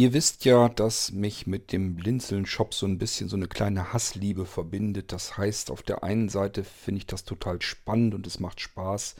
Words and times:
Ihr 0.00 0.14
wisst 0.14 0.46
ja, 0.46 0.70
dass 0.70 1.12
mich 1.12 1.46
mit 1.46 1.72
dem 1.72 1.94
Blinzeln-Shop 1.94 2.72
so 2.72 2.86
ein 2.86 2.96
bisschen 2.96 3.28
so 3.28 3.36
eine 3.36 3.48
kleine 3.48 3.92
Hassliebe 3.92 4.46
verbindet. 4.46 5.12
Das 5.12 5.36
heißt, 5.36 5.70
auf 5.70 5.82
der 5.82 6.02
einen 6.02 6.30
Seite 6.30 6.64
finde 6.64 7.00
ich 7.00 7.06
das 7.06 7.26
total 7.26 7.60
spannend 7.60 8.14
und 8.14 8.26
es 8.26 8.40
macht 8.40 8.62
Spaß, 8.62 9.16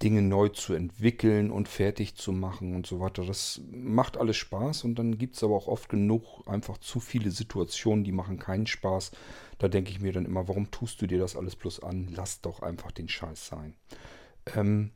Dinge 0.00 0.22
neu 0.22 0.50
zu 0.50 0.74
entwickeln 0.74 1.50
und 1.50 1.66
fertig 1.66 2.14
zu 2.14 2.30
machen 2.30 2.76
und 2.76 2.86
so 2.86 3.00
weiter. 3.00 3.24
Das 3.24 3.60
macht 3.72 4.16
alles 4.16 4.36
Spaß 4.36 4.84
und 4.84 5.00
dann 5.00 5.18
gibt 5.18 5.34
es 5.34 5.42
aber 5.42 5.56
auch 5.56 5.66
oft 5.66 5.88
genug 5.88 6.46
einfach 6.46 6.78
zu 6.78 7.00
viele 7.00 7.32
Situationen, 7.32 8.04
die 8.04 8.12
machen 8.12 8.38
keinen 8.38 8.68
Spaß. 8.68 9.10
Da 9.58 9.66
denke 9.66 9.90
ich 9.90 9.98
mir 9.98 10.12
dann 10.12 10.26
immer, 10.26 10.46
warum 10.46 10.70
tust 10.70 11.02
du 11.02 11.08
dir 11.08 11.18
das 11.18 11.34
alles 11.34 11.56
bloß 11.56 11.82
an? 11.82 12.06
Lass 12.14 12.40
doch 12.40 12.62
einfach 12.62 12.92
den 12.92 13.08
Scheiß 13.08 13.48
sein. 13.48 13.74
Ähm, 14.54 14.92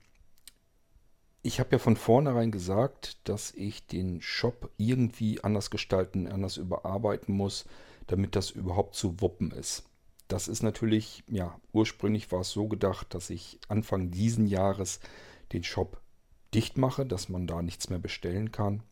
ich 1.43 1.59
habe 1.59 1.71
ja 1.73 1.79
von 1.79 1.97
vornherein 1.97 2.53
gesagt, 2.53 3.19
dass 3.25 3.53
ich 3.53 3.87
den 3.87 4.23
Shop 4.23 4.71
irgendwie 4.77 5.43
anders 5.43 5.71
gestalten, 5.71 6.29
anders 6.29 6.57
überarbeiten 6.57 7.35
muss, 7.35 7.65
damit 8.07 8.37
das 8.37 8.51
überhaupt 8.51 8.95
zu 8.95 9.21
wuppen 9.21 9.51
ist. 9.51 9.85
Das 10.29 10.49
ist 10.49 10.63
natürlich, 10.63 11.25
ja, 11.27 11.61
ursprünglich 11.73 12.31
war 12.33 12.41
es 12.41 12.51
so 12.51 12.69
gedacht, 12.69 13.15
dass 13.15 13.29
ich 13.29 13.59
Anfang 13.69 14.11
diesen 14.11 14.47
Jahres 14.47 15.01
den 15.53 15.65
Shop 15.65 16.01
dicht 16.55 16.79
mache, 16.79 17.05
dass 17.05 17.29
man 17.29 17.47
da 17.47 17.61
nichts 17.61 17.91
mehr 17.91 17.99
bestellen 17.99 18.53
kann. 18.53 18.83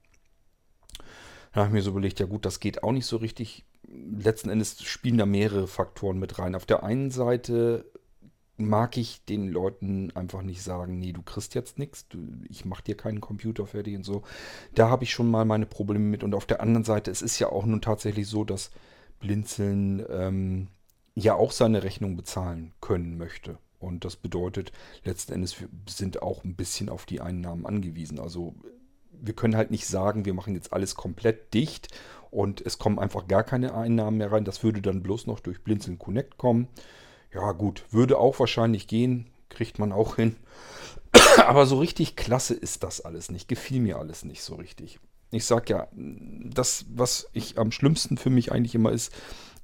Da 1.53 1.61
habe 1.61 1.69
ich 1.69 1.73
mir 1.73 1.83
so 1.83 1.91
überlegt, 1.91 2.21
ja 2.21 2.27
gut, 2.27 2.45
das 2.45 2.61
geht 2.61 2.83
auch 2.83 2.93
nicht 2.93 3.07
so 3.07 3.17
richtig. 3.17 3.65
Letzten 3.89 4.51
Endes 4.51 4.83
spielen 4.83 5.19
da 5.19 5.27
mehrere 5.27 5.67
Faktoren 5.67 6.19
mit 6.19 6.39
rein. 6.39 6.55
Auf 6.55 6.67
der 6.67 6.83
einen 6.83 7.11
Seite 7.11 7.91
mag 8.61 8.97
ich 8.97 9.25
den 9.25 9.49
Leuten 9.49 10.11
einfach 10.15 10.43
nicht 10.43 10.63
sagen, 10.63 10.99
nee, 10.99 11.13
du 11.13 11.23
kriegst 11.23 11.55
jetzt 11.55 11.79
nichts, 11.79 12.07
ich 12.49 12.65
mache 12.65 12.85
dir 12.85 12.97
keinen 12.97 13.21
Computer 13.21 13.67
fertig 13.67 13.97
und 13.97 14.05
so. 14.05 14.23
Da 14.75 14.89
habe 14.89 15.05
ich 15.05 15.13
schon 15.13 15.31
mal 15.31 15.45
meine 15.45 15.67
Probleme 15.67 16.05
mit. 16.05 16.23
Und 16.23 16.35
auf 16.35 16.47
der 16.47 16.61
anderen 16.61 16.85
Seite, 16.85 17.11
es 17.11 17.23
ist 17.23 17.39
ja 17.39 17.49
auch 17.49 17.65
nun 17.65 17.81
tatsächlich 17.81 18.29
so, 18.29 18.45
dass 18.45 18.71
Blinzeln 19.19 20.05
ähm, 20.09 20.69
ja 21.15 21.35
auch 21.35 21.53
seine 21.53 21.83
Rechnung 21.83 22.17
bezahlen 22.17 22.73
können 22.81 23.17
möchte. 23.19 23.59
Und 23.79 24.05
das 24.05 24.17
bedeutet, 24.17 24.73
letzten 25.05 25.33
Endes 25.33 25.61
wir 25.61 25.69
sind 25.89 26.23
auch 26.23 26.45
ein 26.45 26.55
bisschen 26.55 26.89
auf 26.89 27.07
die 27.07 27.21
Einnahmen 27.21 27.67
angewiesen. 27.67 28.21
Also 28.21 28.55
wir 29.11 29.35
können 29.35 29.57
halt 29.57 29.71
nicht 29.71 29.87
sagen, 29.87 30.25
wir 30.25 30.35
machen 30.35 30.55
jetzt 30.55 30.73
alles 30.73 30.95
komplett 30.95 31.55
dicht 31.55 31.89
und 32.31 32.65
es 32.65 32.79
kommen 32.79 32.99
einfach 32.99 33.27
gar 33.27 33.43
keine 33.43 33.75
Einnahmen 33.75 34.19
mehr 34.19 34.33
rein. 34.33 34.45
Das 34.45 34.63
würde 34.63 34.83
dann 34.83 35.03
bloß 35.03 35.27
noch 35.27 35.41
durch 35.41 35.63
Blinzeln 35.63 35.99
Connect 35.99 36.39
kommen. 36.39 36.69
Ja 37.33 37.53
gut, 37.53 37.85
würde 37.91 38.19
auch 38.19 38.39
wahrscheinlich 38.41 38.87
gehen, 38.89 39.31
kriegt 39.49 39.79
man 39.79 39.93
auch 39.93 40.17
hin. 40.17 40.37
Aber 41.47 41.67
so 41.67 41.79
richtig 41.79 42.17
klasse 42.17 42.55
ist 42.55 42.83
das 42.83 43.01
alles 43.01 43.31
nicht. 43.31 43.49
Gefiel 43.49 43.81
mir 43.81 43.99
alles 43.99 44.25
nicht 44.25 44.43
so 44.43 44.57
richtig. 44.57 44.99
Ich 45.31 45.45
sag 45.45 45.71
ja, 45.71 45.87
das, 45.93 46.87
was 46.89 47.29
ich 47.33 47.59
am 47.59 47.71
schlimmsten 47.71 48.17
für 48.17 48.31
mich 48.31 48.51
eigentlich 48.51 48.75
immer 48.75 48.91
ist, 48.91 49.13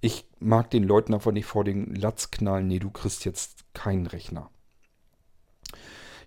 ich 0.01 0.27
mag 0.39 0.71
den 0.71 0.85
Leuten 0.85 1.15
einfach 1.15 1.33
nicht 1.33 1.47
vor 1.47 1.65
den 1.65 1.95
Latz 1.95 2.31
knallen, 2.31 2.69
nee, 2.69 2.79
du 2.79 2.91
kriegst 2.91 3.25
jetzt 3.25 3.65
keinen 3.75 4.07
Rechner. 4.07 4.51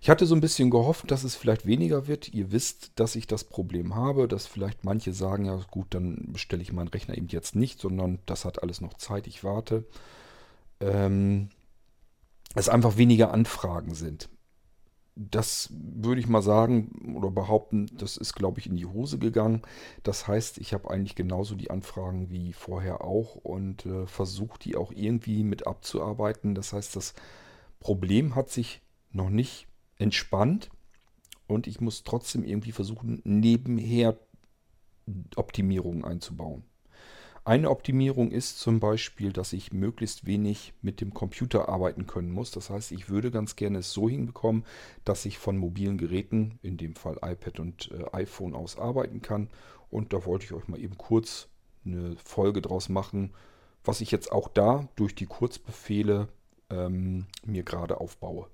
Ich 0.02 0.10
hatte 0.10 0.26
so 0.26 0.34
ein 0.34 0.40
bisschen 0.40 0.70
gehofft, 0.70 1.10
dass 1.10 1.24
es 1.24 1.36
vielleicht 1.36 1.66
weniger 1.66 2.06
wird. 2.06 2.32
Ihr 2.32 2.52
wisst, 2.52 2.92
dass 2.96 3.16
ich 3.16 3.26
das 3.26 3.44
Problem 3.44 3.94
habe, 3.94 4.28
dass 4.28 4.46
vielleicht 4.46 4.82
manche 4.82 5.12
sagen, 5.12 5.44
ja 5.44 5.60
gut, 5.70 5.88
dann 5.90 6.32
bestelle 6.32 6.62
ich 6.62 6.72
meinen 6.72 6.88
Rechner 6.88 7.16
eben 7.16 7.28
jetzt 7.28 7.54
nicht, 7.54 7.80
sondern 7.80 8.18
das 8.26 8.44
hat 8.44 8.62
alles 8.62 8.80
noch 8.80 8.94
Zeit, 8.94 9.26
ich 9.26 9.44
warte 9.44 9.84
ähm, 10.80 11.50
es 12.54 12.68
einfach 12.68 12.96
weniger 12.96 13.32
Anfragen 13.32 13.94
sind. 13.94 14.28
Das 15.16 15.68
würde 15.72 16.20
ich 16.20 16.28
mal 16.28 16.40
sagen 16.40 17.14
oder 17.16 17.30
behaupten, 17.30 17.86
das 17.92 18.16
ist, 18.16 18.34
glaube 18.34 18.60
ich, 18.60 18.66
in 18.66 18.76
die 18.76 18.86
Hose 18.86 19.18
gegangen. 19.18 19.62
Das 20.02 20.26
heißt, 20.26 20.58
ich 20.58 20.72
habe 20.72 20.90
eigentlich 20.90 21.14
genauso 21.14 21.56
die 21.56 21.70
Anfragen 21.70 22.30
wie 22.30 22.52
vorher 22.52 23.04
auch 23.04 23.34
und 23.34 23.84
äh, 23.86 24.06
versuche 24.06 24.58
die 24.58 24.76
auch 24.76 24.92
irgendwie 24.92 25.44
mit 25.44 25.66
abzuarbeiten. 25.66 26.54
Das 26.54 26.72
heißt, 26.72 26.96
das 26.96 27.14
Problem 27.80 28.34
hat 28.34 28.50
sich 28.50 28.80
noch 29.12 29.30
nicht 29.30 29.66
entspannt 29.98 30.70
und 31.46 31.66
ich 31.66 31.80
muss 31.80 32.04
trotzdem 32.04 32.44
irgendwie 32.44 32.72
versuchen, 32.72 33.20
nebenher 33.24 34.16
Optimierungen 35.36 36.04
einzubauen. 36.04 36.62
Eine 37.44 37.70
Optimierung 37.70 38.30
ist 38.30 38.58
zum 38.58 38.80
Beispiel, 38.80 39.32
dass 39.32 39.54
ich 39.54 39.72
möglichst 39.72 40.26
wenig 40.26 40.74
mit 40.82 41.00
dem 41.00 41.14
Computer 41.14 41.70
arbeiten 41.70 42.06
können 42.06 42.30
muss. 42.30 42.50
Das 42.50 42.68
heißt, 42.68 42.92
ich 42.92 43.08
würde 43.08 43.30
ganz 43.30 43.56
gerne 43.56 43.78
es 43.78 43.92
so 43.92 44.10
hinbekommen, 44.10 44.64
dass 45.04 45.24
ich 45.24 45.38
von 45.38 45.56
mobilen 45.56 45.96
Geräten, 45.96 46.58
in 46.62 46.76
dem 46.76 46.94
Fall 46.94 47.16
iPad 47.22 47.60
und 47.60 47.90
äh, 47.92 48.04
iPhone 48.14 48.54
aus 48.54 48.78
arbeiten 48.78 49.22
kann. 49.22 49.48
Und 49.88 50.12
da 50.12 50.26
wollte 50.26 50.44
ich 50.44 50.52
euch 50.52 50.68
mal 50.68 50.78
eben 50.78 50.98
kurz 50.98 51.48
eine 51.84 52.14
Folge 52.22 52.60
draus 52.60 52.90
machen, 52.90 53.32
was 53.84 54.02
ich 54.02 54.10
jetzt 54.10 54.30
auch 54.32 54.48
da 54.48 54.88
durch 54.96 55.14
die 55.14 55.26
Kurzbefehle 55.26 56.28
ähm, 56.68 57.26
mir 57.44 57.62
gerade 57.62 58.00
aufbaue. 58.00 58.48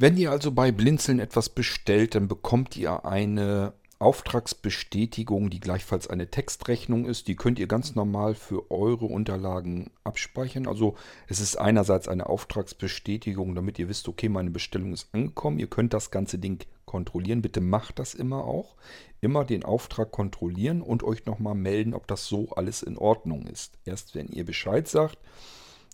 Wenn 0.00 0.16
ihr 0.16 0.30
also 0.30 0.50
bei 0.50 0.72
Blinzeln 0.72 1.18
etwas 1.18 1.50
bestellt, 1.50 2.14
dann 2.14 2.26
bekommt 2.26 2.74
ihr 2.74 3.04
eine 3.04 3.74
Auftragsbestätigung, 3.98 5.50
die 5.50 5.60
gleichfalls 5.60 6.08
eine 6.08 6.30
Textrechnung 6.30 7.04
ist. 7.04 7.28
Die 7.28 7.36
könnt 7.36 7.58
ihr 7.58 7.66
ganz 7.66 7.94
normal 7.94 8.34
für 8.34 8.70
eure 8.70 9.04
Unterlagen 9.04 9.90
abspeichern. 10.02 10.66
Also 10.66 10.96
es 11.26 11.40
ist 11.40 11.56
einerseits 11.56 12.08
eine 12.08 12.30
Auftragsbestätigung, 12.30 13.54
damit 13.54 13.78
ihr 13.78 13.90
wisst, 13.90 14.08
okay, 14.08 14.30
meine 14.30 14.50
Bestellung 14.50 14.94
ist 14.94 15.10
angekommen. 15.12 15.58
Ihr 15.58 15.68
könnt 15.68 15.92
das 15.92 16.10
ganze 16.10 16.38
Ding 16.38 16.64
kontrollieren. 16.86 17.42
Bitte 17.42 17.60
macht 17.60 17.98
das 17.98 18.14
immer 18.14 18.46
auch. 18.46 18.76
Immer 19.20 19.44
den 19.44 19.66
Auftrag 19.66 20.12
kontrollieren 20.12 20.80
und 20.80 21.02
euch 21.02 21.26
nochmal 21.26 21.54
melden, 21.54 21.92
ob 21.92 22.06
das 22.06 22.26
so 22.26 22.48
alles 22.52 22.82
in 22.82 22.96
Ordnung 22.96 23.46
ist. 23.46 23.74
Erst 23.84 24.14
wenn 24.14 24.28
ihr 24.28 24.46
Bescheid 24.46 24.88
sagt, 24.88 25.18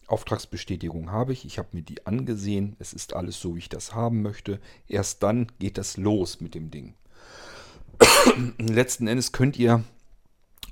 Auftragsbestätigung 0.06 1.10
habe 1.10 1.32
ich, 1.32 1.44
ich 1.44 1.58
habe 1.58 1.68
mir 1.72 1.82
die 1.82 2.06
angesehen, 2.06 2.76
es 2.78 2.92
ist 2.92 3.14
alles 3.14 3.40
so, 3.40 3.54
wie 3.54 3.60
ich 3.60 3.68
das 3.68 3.94
haben 3.94 4.22
möchte. 4.22 4.60
Erst 4.88 5.22
dann 5.22 5.50
geht 5.58 5.78
das 5.78 5.96
los 5.96 6.40
mit 6.40 6.54
dem 6.54 6.70
Ding. 6.70 6.94
Letzten 8.58 9.08
Endes 9.08 9.32
könnt 9.32 9.58
ihr 9.58 9.82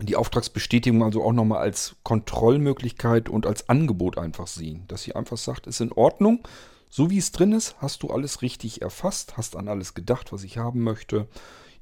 die 0.00 0.16
Auftragsbestätigung 0.16 1.02
also 1.02 1.22
auch 1.22 1.32
nochmal 1.32 1.58
als 1.58 1.96
Kontrollmöglichkeit 2.02 3.28
und 3.28 3.46
als 3.46 3.68
Angebot 3.68 4.18
einfach 4.18 4.46
sehen. 4.46 4.84
Dass 4.88 5.06
ihr 5.06 5.16
einfach 5.16 5.38
sagt, 5.38 5.66
ist 5.66 5.80
in 5.80 5.92
Ordnung, 5.92 6.46
so 6.90 7.10
wie 7.10 7.18
es 7.18 7.32
drin 7.32 7.52
ist, 7.52 7.76
hast 7.78 8.02
du 8.02 8.10
alles 8.10 8.42
richtig 8.42 8.82
erfasst, 8.82 9.36
hast 9.36 9.56
an 9.56 9.68
alles 9.68 9.94
gedacht, 9.94 10.32
was 10.32 10.44
ich 10.44 10.58
haben 10.58 10.82
möchte. 10.82 11.28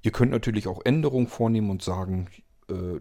Ihr 0.03 0.11
könnt 0.11 0.33
natürlich 0.33 0.69
auch 0.69 0.81
Änderungen 0.85 1.29
vornehmen 1.29 1.71
und 1.71 1.83
sagen, 1.83 2.29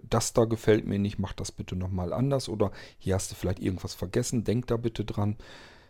das 0.09 0.33
da 0.33 0.45
gefällt 0.45 0.85
mir 0.85 0.99
nicht, 0.99 1.19
mach 1.19 1.33
das 1.33 1.51
bitte 1.51 1.75
nochmal 1.75 2.13
anders 2.13 2.49
oder 2.49 2.71
hier 2.97 3.15
hast 3.15 3.31
du 3.31 3.35
vielleicht 3.35 3.59
irgendwas 3.59 3.93
vergessen, 3.93 4.43
denk 4.43 4.67
da 4.67 4.77
bitte 4.77 5.05
dran. 5.05 5.37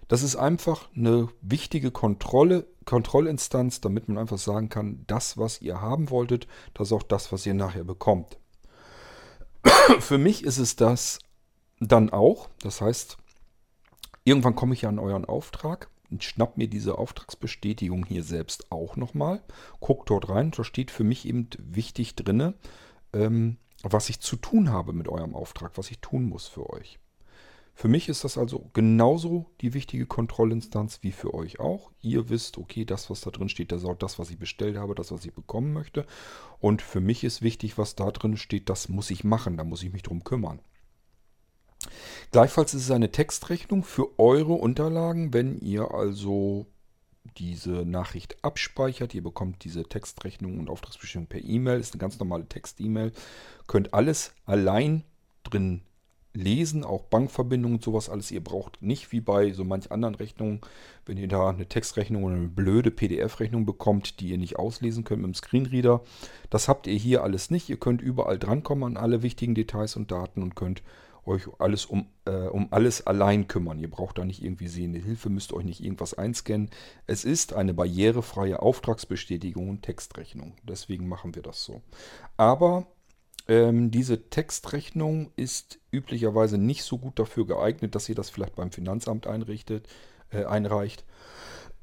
Das 0.07 0.23
ist 0.23 0.35
einfach 0.35 0.89
eine 0.93 1.29
wichtige 1.41 1.89
Kontrolle, 1.91 2.67
Kontrollinstanz, 2.83 3.79
damit 3.79 4.09
man 4.09 4.17
einfach 4.17 4.37
sagen 4.37 4.67
kann, 4.67 5.05
das, 5.07 5.37
was 5.37 5.61
ihr 5.61 5.79
haben 5.79 6.09
wolltet, 6.09 6.47
das 6.73 6.89
ist 6.89 6.93
auch 6.93 7.03
das, 7.03 7.31
was 7.31 7.45
ihr 7.45 7.53
nachher 7.53 7.85
bekommt. 7.85 8.37
Für 9.99 10.17
mich 10.17 10.43
ist 10.43 10.57
es 10.57 10.75
das 10.75 11.19
dann 11.79 12.09
auch. 12.09 12.49
Das 12.61 12.81
heißt, 12.81 13.17
irgendwann 14.23 14.55
komme 14.55 14.73
ich 14.73 14.81
ja 14.81 14.89
an 14.89 14.99
euren 14.99 15.25
Auftrag 15.25 15.89
und 16.09 16.23
schnapp 16.23 16.57
mir 16.57 16.67
diese 16.67 16.97
Auftragsbestätigung 16.97 18.05
hier 18.05 18.23
selbst 18.23 18.71
auch 18.71 18.97
nochmal. 18.97 19.41
Guck 19.79 20.05
dort 20.05 20.29
rein, 20.29 20.51
da 20.51 20.63
steht 20.63 20.91
für 20.91 21.03
mich 21.03 21.25
eben 21.25 21.47
wichtig 21.57 22.15
drinne, 22.15 22.53
ähm, 23.13 23.57
was 23.83 24.09
ich 24.09 24.19
zu 24.19 24.35
tun 24.35 24.69
habe 24.69 24.93
mit 24.93 25.07
eurem 25.07 25.35
Auftrag, 25.35 25.77
was 25.77 25.91
ich 25.91 25.99
tun 25.99 26.25
muss 26.25 26.47
für 26.47 26.69
euch. 26.69 26.99
Für 27.73 27.87
mich 27.87 28.09
ist 28.09 28.23
das 28.23 28.37
also 28.37 28.69
genauso 28.73 29.45
die 29.61 29.73
wichtige 29.73 30.05
Kontrollinstanz 30.05 30.99
wie 31.01 31.11
für 31.11 31.33
euch 31.33 31.59
auch. 31.59 31.91
Ihr 32.01 32.29
wisst, 32.29 32.57
okay, 32.57 32.85
das, 32.85 33.09
was 33.09 33.21
da 33.21 33.31
drin 33.31 33.49
steht, 33.49 33.71
das 33.71 33.83
ist 33.83 33.89
das, 33.99 34.19
was 34.19 34.29
ich 34.29 34.37
bestellt 34.37 34.77
habe, 34.77 34.93
das, 34.93 35.11
was 35.11 35.25
ich 35.25 35.33
bekommen 35.33 35.73
möchte. 35.73 36.05
Und 36.59 36.81
für 36.81 36.99
mich 36.99 37.23
ist 37.23 37.41
wichtig, 37.41 37.77
was 37.77 37.95
da 37.95 38.11
drin 38.11 38.37
steht, 38.37 38.69
das 38.69 38.89
muss 38.89 39.09
ich 39.09 39.23
machen, 39.23 39.57
da 39.57 39.63
muss 39.63 39.83
ich 39.83 39.93
mich 39.93 40.03
drum 40.03 40.23
kümmern. 40.23 40.59
Gleichfalls 42.31 42.73
ist 42.73 42.83
es 42.83 42.91
eine 42.91 43.11
Textrechnung 43.11 43.83
für 43.83 44.19
eure 44.19 44.53
Unterlagen, 44.53 45.33
wenn 45.33 45.57
ihr 45.57 45.91
also 45.91 46.67
diese 47.37 47.85
Nachricht 47.85 48.43
abspeichert. 48.43 49.13
Ihr 49.13 49.23
bekommt 49.23 49.63
diese 49.63 49.83
Textrechnung 49.83 50.59
und 50.59 50.69
Auftragsbestimmung 50.69 51.27
per 51.27 51.43
E-Mail. 51.43 51.79
Ist 51.79 51.93
eine 51.93 51.99
ganz 52.01 52.19
normale 52.19 52.47
Text-E-Mail. 52.47 53.11
Könnt 53.67 53.93
alles 53.93 54.33
allein 54.45 55.03
drin 55.43 55.81
lesen, 56.33 56.83
auch 56.83 57.03
Bankverbindungen 57.03 57.77
und 57.77 57.83
sowas 57.83 58.09
alles. 58.09 58.31
Ihr 58.31 58.43
braucht 58.43 58.81
nicht 58.81 59.11
wie 59.11 59.21
bei 59.21 59.51
so 59.51 59.63
manch 59.63 59.91
anderen 59.91 60.15
Rechnungen, 60.15 60.61
wenn 61.05 61.17
ihr 61.17 61.27
da 61.27 61.49
eine 61.49 61.67
Textrechnung 61.67 62.23
oder 62.23 62.35
eine 62.35 62.47
blöde 62.47 62.91
PDF-Rechnung 62.91 63.65
bekommt, 63.65 64.19
die 64.19 64.29
ihr 64.29 64.37
nicht 64.37 64.57
auslesen 64.57 65.03
könnt 65.03 65.21
mit 65.21 65.33
dem 65.33 65.35
Screenreader. 65.35 66.01
Das 66.49 66.67
habt 66.67 66.87
ihr 66.87 66.95
hier 66.95 67.23
alles 67.23 67.51
nicht. 67.51 67.69
Ihr 67.69 67.77
könnt 67.77 68.01
überall 68.01 68.39
drankommen 68.39 68.83
an 68.83 68.97
alle 68.97 69.23
wichtigen 69.23 69.55
Details 69.55 69.95
und 69.95 70.11
Daten 70.11 70.41
und 70.41 70.55
könnt 70.55 70.83
euch 71.25 71.47
alles 71.59 71.85
um, 71.85 72.07
äh, 72.25 72.31
um 72.31 72.67
alles 72.71 73.05
allein 73.05 73.47
kümmern. 73.47 73.79
Ihr 73.79 73.89
braucht 73.89 74.17
da 74.17 74.25
nicht 74.25 74.43
irgendwie 74.43 74.67
sehende 74.67 74.99
Hilfe, 74.99 75.29
müsst 75.29 75.53
euch 75.53 75.65
nicht 75.65 75.83
irgendwas 75.83 76.13
einscannen. 76.13 76.69
Es 77.07 77.25
ist 77.25 77.53
eine 77.53 77.73
barrierefreie 77.73 78.61
Auftragsbestätigung 78.61 79.69
und 79.69 79.81
Textrechnung. 79.83 80.55
Deswegen 80.63 81.07
machen 81.07 81.35
wir 81.35 81.43
das 81.43 81.63
so. 81.63 81.81
Aber 82.37 82.87
ähm, 83.47 83.91
diese 83.91 84.29
Textrechnung 84.29 85.31
ist 85.35 85.79
üblicherweise 85.91 86.57
nicht 86.57 86.83
so 86.83 86.97
gut 86.97 87.19
dafür 87.19 87.45
geeignet, 87.45 87.95
dass 87.95 88.09
ihr 88.09 88.15
das 88.15 88.29
vielleicht 88.29 88.55
beim 88.55 88.71
Finanzamt 88.71 89.27
einrichtet, 89.27 89.87
äh, 90.31 90.45
einreicht. 90.45 91.05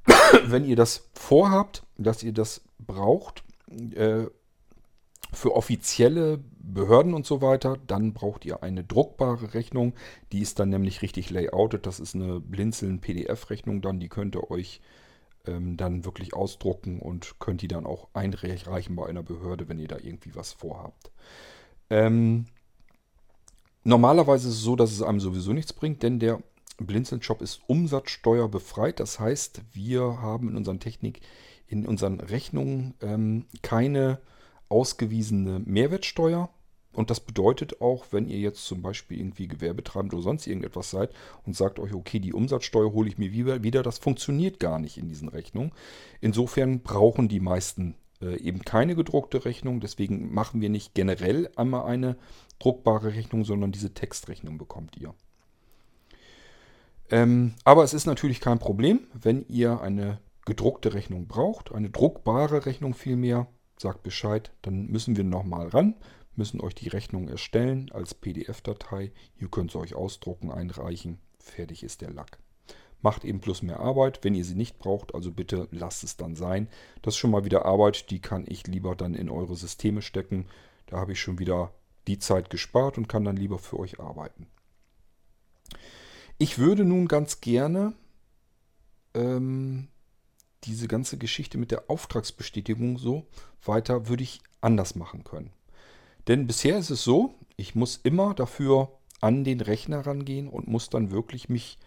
Wenn 0.46 0.64
ihr 0.64 0.76
das 0.76 1.08
vorhabt, 1.12 1.84
dass 1.96 2.22
ihr 2.22 2.32
das 2.32 2.62
braucht, 2.78 3.44
äh, 3.94 4.26
für 5.32 5.54
offizielle 5.54 6.40
Behörden 6.60 7.14
und 7.14 7.26
so 7.26 7.40
weiter, 7.40 7.78
dann 7.86 8.12
braucht 8.12 8.44
ihr 8.44 8.62
eine 8.62 8.84
druckbare 8.84 9.54
Rechnung. 9.54 9.94
Die 10.32 10.40
ist 10.40 10.58
dann 10.58 10.68
nämlich 10.70 11.02
richtig 11.02 11.30
layoutet. 11.30 11.86
Das 11.86 12.00
ist 12.00 12.14
eine 12.14 12.40
blinzeln 12.40 13.00
PDF-Rechnung 13.00 13.80
dann. 13.80 14.00
Die 14.00 14.08
könnt 14.08 14.36
ihr 14.36 14.50
euch 14.50 14.80
ähm, 15.46 15.76
dann 15.76 16.04
wirklich 16.04 16.34
ausdrucken 16.34 17.00
und 17.00 17.38
könnt 17.38 17.62
die 17.62 17.68
dann 17.68 17.86
auch 17.86 18.08
einreichen 18.12 18.96
bei 18.96 19.06
einer 19.06 19.22
Behörde, 19.22 19.68
wenn 19.68 19.78
ihr 19.78 19.88
da 19.88 19.96
irgendwie 19.96 20.34
was 20.34 20.52
vorhabt. 20.52 21.10
Ähm, 21.90 22.46
normalerweise 23.84 24.48
ist 24.48 24.56
es 24.56 24.62
so, 24.62 24.76
dass 24.76 24.92
es 24.92 25.02
einem 25.02 25.20
sowieso 25.20 25.52
nichts 25.52 25.72
bringt, 25.72 26.02
denn 26.02 26.18
der 26.18 26.42
Blinzeln-Shop 26.78 27.42
ist 27.42 27.60
umsatzsteuerbefreit. 27.66 29.00
Das 29.00 29.18
heißt, 29.18 29.62
wir 29.72 30.20
haben 30.20 30.48
in 30.50 30.56
unseren 30.56 30.80
Technik, 30.80 31.20
in 31.66 31.86
unseren 31.86 32.20
Rechnungen 32.20 32.94
ähm, 33.00 33.46
keine 33.62 34.20
ausgewiesene 34.68 35.60
Mehrwertsteuer. 35.64 36.50
Und 36.92 37.10
das 37.10 37.20
bedeutet 37.20 37.80
auch, 37.80 38.06
wenn 38.10 38.28
ihr 38.28 38.38
jetzt 38.38 38.64
zum 38.64 38.82
Beispiel 38.82 39.20
irgendwie 39.20 39.46
Gewerbetreibend 39.46 40.14
oder 40.14 40.22
sonst 40.22 40.46
irgendetwas 40.46 40.90
seid 40.90 41.12
und 41.46 41.54
sagt 41.54 41.78
euch, 41.78 41.94
okay, 41.94 42.18
die 42.18 42.32
Umsatzsteuer 42.32 42.92
hole 42.92 43.08
ich 43.08 43.18
mir 43.18 43.32
wieder, 43.32 43.82
das 43.82 43.98
funktioniert 43.98 44.58
gar 44.58 44.78
nicht 44.78 44.98
in 44.98 45.08
diesen 45.08 45.28
Rechnungen. 45.28 45.72
Insofern 46.20 46.80
brauchen 46.80 47.28
die 47.28 47.40
meisten 47.40 47.94
äh, 48.20 48.40
eben 48.40 48.62
keine 48.62 48.96
gedruckte 48.96 49.44
Rechnung. 49.44 49.80
Deswegen 49.80 50.32
machen 50.32 50.60
wir 50.60 50.70
nicht 50.70 50.94
generell 50.94 51.50
einmal 51.56 51.84
eine 51.84 52.16
druckbare 52.58 53.14
Rechnung, 53.14 53.44
sondern 53.44 53.70
diese 53.70 53.94
Textrechnung 53.94 54.58
bekommt 54.58 54.96
ihr. 54.96 55.14
Ähm, 57.10 57.54
aber 57.64 57.84
es 57.84 57.94
ist 57.94 58.06
natürlich 58.06 58.40
kein 58.40 58.58
Problem, 58.58 59.06
wenn 59.14 59.46
ihr 59.48 59.80
eine 59.80 60.18
gedruckte 60.44 60.94
Rechnung 60.94 61.26
braucht, 61.26 61.72
eine 61.72 61.90
druckbare 61.90 62.66
Rechnung 62.66 62.94
vielmehr, 62.94 63.46
sagt 63.78 64.02
Bescheid, 64.02 64.52
dann 64.62 64.86
müssen 64.86 65.16
wir 65.16 65.24
nochmal 65.24 65.68
ran, 65.68 65.94
müssen 66.34 66.60
euch 66.60 66.74
die 66.74 66.88
Rechnung 66.88 67.28
erstellen 67.28 67.90
als 67.92 68.14
PDF-Datei. 68.14 69.12
Ihr 69.38 69.48
könnt 69.48 69.72
sie 69.72 69.78
euch 69.78 69.94
ausdrucken, 69.94 70.50
einreichen, 70.50 71.18
fertig 71.38 71.82
ist 71.82 72.00
der 72.00 72.10
Lack. 72.10 72.38
Macht 73.00 73.24
eben 73.24 73.40
plus 73.40 73.62
mehr 73.62 73.80
Arbeit, 73.80 74.24
wenn 74.24 74.34
ihr 74.34 74.44
sie 74.44 74.56
nicht 74.56 74.78
braucht, 74.78 75.14
also 75.14 75.30
bitte 75.30 75.68
lasst 75.70 76.02
es 76.02 76.16
dann 76.16 76.34
sein. 76.34 76.68
Das 77.02 77.14
ist 77.14 77.18
schon 77.18 77.30
mal 77.30 77.44
wieder 77.44 77.64
Arbeit, 77.64 78.10
die 78.10 78.20
kann 78.20 78.44
ich 78.48 78.66
lieber 78.66 78.96
dann 78.96 79.14
in 79.14 79.30
eure 79.30 79.54
Systeme 79.54 80.02
stecken. 80.02 80.46
Da 80.86 80.98
habe 80.98 81.12
ich 81.12 81.20
schon 81.20 81.38
wieder 81.38 81.72
die 82.08 82.18
Zeit 82.18 82.50
gespart 82.50 82.98
und 82.98 83.08
kann 83.08 83.24
dann 83.24 83.36
lieber 83.36 83.58
für 83.58 83.78
euch 83.78 84.00
arbeiten. 84.00 84.48
Ich 86.38 86.58
würde 86.58 86.84
nun 86.84 87.06
ganz 87.06 87.40
gerne 87.40 87.92
ähm, 89.14 89.88
diese 90.64 90.88
ganze 90.88 91.18
Geschichte 91.18 91.58
mit 91.58 91.70
der 91.70 91.88
Auftragsbestätigung 91.88 92.98
so 92.98 93.26
weiter, 93.64 94.08
würde 94.08 94.22
ich 94.22 94.40
anders 94.60 94.94
machen 94.94 95.24
können. 95.24 95.52
Denn 96.26 96.46
bisher 96.46 96.78
ist 96.78 96.90
es 96.90 97.02
so, 97.04 97.34
ich 97.56 97.74
muss 97.74 97.96
immer 98.02 98.34
dafür 98.34 98.92
an 99.20 99.44
den 99.44 99.60
Rechner 99.60 100.06
rangehen 100.06 100.48
und 100.48 100.68
muss 100.68 100.90
dann 100.90 101.10
wirklich 101.10 101.48
mich 101.48 101.78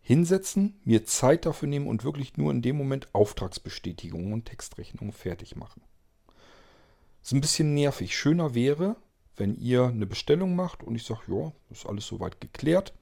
hinsetzen, 0.00 0.80
mir 0.84 1.04
Zeit 1.04 1.46
dafür 1.46 1.68
nehmen 1.68 1.86
und 1.86 2.04
wirklich 2.04 2.36
nur 2.36 2.50
in 2.50 2.62
dem 2.62 2.76
Moment 2.76 3.14
Auftragsbestätigungen 3.14 4.32
und 4.32 4.46
Textrechnungen 4.46 5.12
fertig 5.12 5.54
machen. 5.54 5.82
Das 7.20 7.28
ist 7.28 7.32
ein 7.32 7.40
bisschen 7.40 7.74
nervig. 7.74 8.16
Schöner 8.16 8.54
wäre, 8.54 8.96
wenn 9.36 9.54
ihr 9.54 9.84
eine 9.84 10.06
Bestellung 10.06 10.56
macht 10.56 10.82
und 10.82 10.96
ich 10.96 11.04
sage, 11.04 11.22
ja, 11.28 11.52
ist 11.70 11.86
alles 11.86 12.06
soweit 12.06 12.40
geklärt 12.40 12.92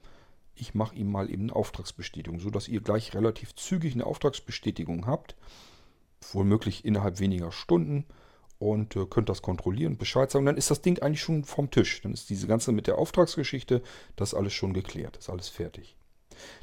ich 0.61 0.75
mache 0.75 0.95
ihm 0.95 1.11
mal 1.11 1.31
eben 1.31 1.45
eine 1.45 1.57
Auftragsbestätigung, 1.57 2.41
sodass 2.41 2.69
ihr 2.69 2.81
gleich 2.81 3.15
relativ 3.15 3.55
zügig 3.55 3.95
eine 3.95 4.07
Auftragsbestätigung 4.07 5.07
habt, 5.07 5.35
womöglich 6.33 6.85
innerhalb 6.85 7.19
weniger 7.19 7.51
Stunden 7.51 8.05
und 8.59 8.95
äh, 8.95 9.07
könnt 9.07 9.31
das 9.31 9.43
kontrollieren, 9.43 9.97
Bescheid 9.97 10.31
sagen. 10.31 10.47
Dann 10.47 10.59
ist 10.59 10.71
das 10.71 10.83
Ding 10.83 11.01
eigentlich 11.01 11.23
schon 11.23 11.45
vom 11.45 11.71
Tisch. 11.71 12.03
Dann 12.03 12.13
ist 12.13 12.29
diese 12.29 12.47
ganze 12.47 12.73
mit 12.73 12.87
der 12.87 12.99
Auftragsgeschichte, 12.99 13.83
das 14.17 14.35
alles 14.35 14.53
schon 14.53 14.75
geklärt, 14.75 15.17
ist 15.17 15.31
alles 15.31 15.49
fertig. 15.49 15.97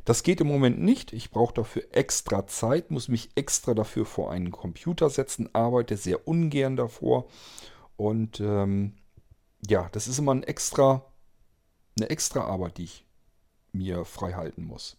Das 0.05 0.23
geht 0.23 0.39
im 0.41 0.47
Moment 0.47 0.79
nicht. 0.79 1.11
Ich 1.11 1.31
brauche 1.31 1.53
dafür 1.53 1.83
extra 1.91 2.47
Zeit, 2.47 2.91
muss 2.91 3.07
mich 3.07 3.29
extra 3.35 3.73
dafür 3.73 4.05
vor 4.05 4.31
einen 4.31 4.51
Computer 4.51 5.09
setzen, 5.09 5.49
arbeite 5.53 5.97
sehr 5.97 6.27
ungern 6.27 6.75
davor. 6.75 7.27
Und 7.95 8.39
ähm, 8.39 8.93
ja, 9.67 9.89
das 9.91 10.07
ist 10.07 10.19
immer 10.19 10.33
ein 10.33 10.43
extra, 10.43 11.03
eine 11.99 12.09
extra 12.09 12.41
Arbeit, 12.41 12.77
die 12.77 12.83
ich 12.83 13.06
mir 13.77 14.05
frei 14.05 14.33
halten 14.33 14.63
muss. 14.63 14.97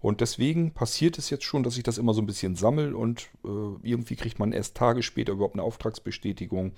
Und 0.00 0.22
deswegen 0.22 0.72
passiert 0.72 1.18
es 1.18 1.28
jetzt 1.28 1.44
schon, 1.44 1.62
dass 1.62 1.76
ich 1.76 1.82
das 1.82 1.98
immer 1.98 2.14
so 2.14 2.22
ein 2.22 2.26
bisschen 2.26 2.56
sammle 2.56 2.96
und 2.96 3.28
äh, 3.44 3.76
irgendwie 3.82 4.16
kriegt 4.16 4.38
man 4.38 4.52
erst 4.52 4.76
Tage 4.76 5.02
später 5.02 5.32
überhaupt 5.32 5.54
eine 5.54 5.62
Auftragsbestätigung 5.62 6.72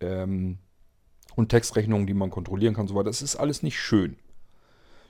ähm, 0.00 0.58
und 1.36 1.48
Textrechnungen, 1.48 2.06
die 2.06 2.14
man 2.14 2.30
kontrollieren 2.30 2.74
kann, 2.74 2.86
so 2.86 2.94
weiter. 2.94 3.04
Das 3.04 3.22
ist 3.22 3.36
alles 3.36 3.62
nicht 3.62 3.80
schön. 3.80 4.16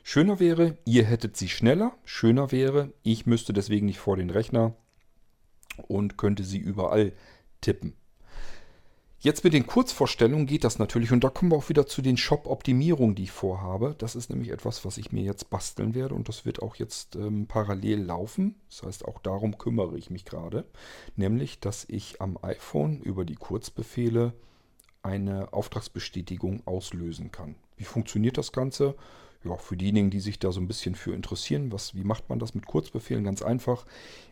Schöner 0.05 0.39
wäre, 0.39 0.79
ihr 0.85 1.05
hättet 1.05 1.37
sie 1.37 1.49
schneller. 1.49 1.97
Schöner 2.05 2.53
wäre, 2.53 2.93
ich 3.03 3.27
müsste 3.27 3.53
deswegen 3.53 3.87
nicht 3.87 3.99
vor 3.99 4.17
den 4.17 4.31
Rechner 4.31 4.77
und 5.89 6.17
könnte 6.17 6.45
sie 6.45 6.59
überall 6.59 7.13
tippen. 7.61 7.95
Jetzt 9.25 9.43
mit 9.43 9.55
den 9.55 9.67
Kurzvorstellungen 9.67 10.45
geht 10.45 10.65
das 10.65 10.79
natürlich 10.79 11.11
und 11.11 11.25
da 11.25 11.31
kommen 11.31 11.51
wir 11.51 11.57
auch 11.57 11.71
wieder 11.71 11.87
zu 11.87 12.03
den 12.03 12.19
Shop-Optimierungen, 12.19 13.15
die 13.15 13.23
ich 13.23 13.31
vorhabe. 13.31 13.95
Das 13.97 14.17
ist 14.17 14.29
nämlich 14.29 14.51
etwas, 14.51 14.85
was 14.85 14.99
ich 14.99 15.13
mir 15.13 15.23
jetzt 15.23 15.49
basteln 15.49 15.95
werde 15.95 16.15
und 16.15 16.29
das 16.29 16.45
wird 16.45 16.61
auch 16.61 16.77
jetzt 16.77 17.17
ähm, 17.17 17.47
parallel 17.47 18.03
laufen. 18.03 18.57
Das 18.69 18.83
heißt, 18.83 19.07
auch 19.07 19.19
darum 19.21 19.57
kümmere 19.57 19.97
ich 19.97 20.11
mich 20.11 20.27
gerade. 20.27 20.67
Nämlich, 21.17 21.59
dass 21.59 21.87
ich 21.89 22.21
am 22.21 22.37
iPhone 22.43 23.01
über 23.01 23.25
die 23.25 23.37
Kurzbefehle 23.37 24.35
eine 25.03 25.55
Auftragsbestätigung 25.55 26.61
auslösen 26.67 27.33
kann. 27.33 27.55
Wie 27.79 27.85
funktioniert 27.85 28.37
das 28.37 28.53
Ganze? 28.53 28.95
Ja, 29.43 29.57
für 29.57 29.79
diejenigen, 29.79 30.11
die 30.11 30.21
sich 30.21 30.39
da 30.39 30.53
so 30.53 30.61
ein 30.61 30.69
bisschen 30.69 30.97
für 30.97 31.15
interessieren, 31.15 31.73
was, 31.73 31.95
wie 31.95 32.05
macht 32.05 32.29
man 32.29 32.41
das 32.41 32.55
mit 32.55 32.67
Kurzbefehlen? 32.67 33.25
Ganz 33.25 33.41
einfach. 33.41 33.87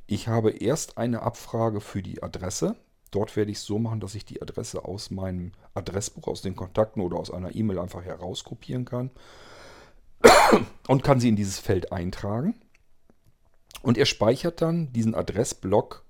Ich 0.07 0.29
habe 0.29 0.51
erst 0.51 0.99
eine 0.99 1.23
Abfrage 1.23 1.81
für 1.81 2.03
die 2.03 2.23
Adresse. 2.23 2.77
Dort 3.13 3.37
werde 3.37 3.53
ich 3.53 3.59
es 3.59 3.65
so 3.65 3.79
machen, 3.79 4.01
dass 4.01 4.15
ich 4.15 4.25
die 4.25 4.43
Adresse 4.43 4.85
aus 4.85 5.11
meinem 5.11 5.53
Adressbuch, 5.75 6.27
aus 6.27 6.43
den 6.43 6.57
Kontakten 6.57 7.03
oder 7.03 7.19
aus 7.19 7.31
einer 7.31 7.55
E-Mail 7.55 7.79
einfach 7.79 8.03
herauskopieren 8.03 8.87
kann 8.87 9.11
und 10.89 11.05
kann 11.05 11.21
sie 11.21 11.29
in 11.29 11.37
dieses 11.37 11.59
Feld 11.59 11.93
eintragen. 11.93 12.55
Und 13.83 13.99
er 13.99 14.07
speichert 14.07 14.63
dann 14.63 14.93
diesen 14.93 15.15
Adressblock 15.15 16.05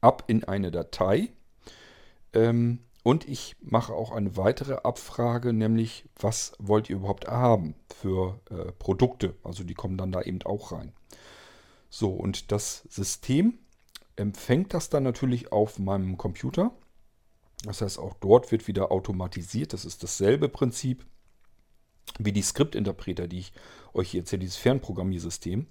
ab 0.00 0.24
in 0.26 0.44
eine 0.44 0.70
Datei. 0.70 1.28
Ähm, 2.32 2.80
und 3.02 3.28
ich 3.28 3.56
mache 3.60 3.92
auch 3.92 4.10
eine 4.10 4.36
weitere 4.36 4.74
Abfrage, 4.74 5.52
nämlich 5.52 6.08
was 6.18 6.52
wollt 6.58 6.88
ihr 6.88 6.96
überhaupt 6.96 7.26
haben 7.28 7.74
für 7.94 8.40
äh, 8.48 8.72
Produkte? 8.72 9.34
Also 9.42 9.64
die 9.64 9.74
kommen 9.74 9.98
dann 9.98 10.12
da 10.12 10.22
eben 10.22 10.40
auch 10.42 10.72
rein. 10.72 10.92
So, 11.90 12.10
und 12.10 12.52
das 12.52 12.84
System 12.88 13.58
empfängt 14.16 14.74
das 14.74 14.90
dann 14.90 15.02
natürlich 15.02 15.52
auf 15.52 15.78
meinem 15.78 16.16
Computer. 16.16 16.72
Das 17.64 17.80
heißt, 17.80 17.98
auch 17.98 18.14
dort 18.14 18.50
wird 18.50 18.66
wieder 18.66 18.90
automatisiert. 18.90 19.72
Das 19.72 19.84
ist 19.84 20.02
dasselbe 20.02 20.48
Prinzip 20.48 21.04
wie 22.18 22.32
die 22.32 22.42
Skriptinterpreter, 22.42 23.28
die 23.28 23.38
ich 23.38 23.52
euch 23.94 24.10
hier 24.10 24.20
erzähle, 24.20 24.40
dieses 24.40 24.56
Fernprogrammiersystem. 24.56 25.66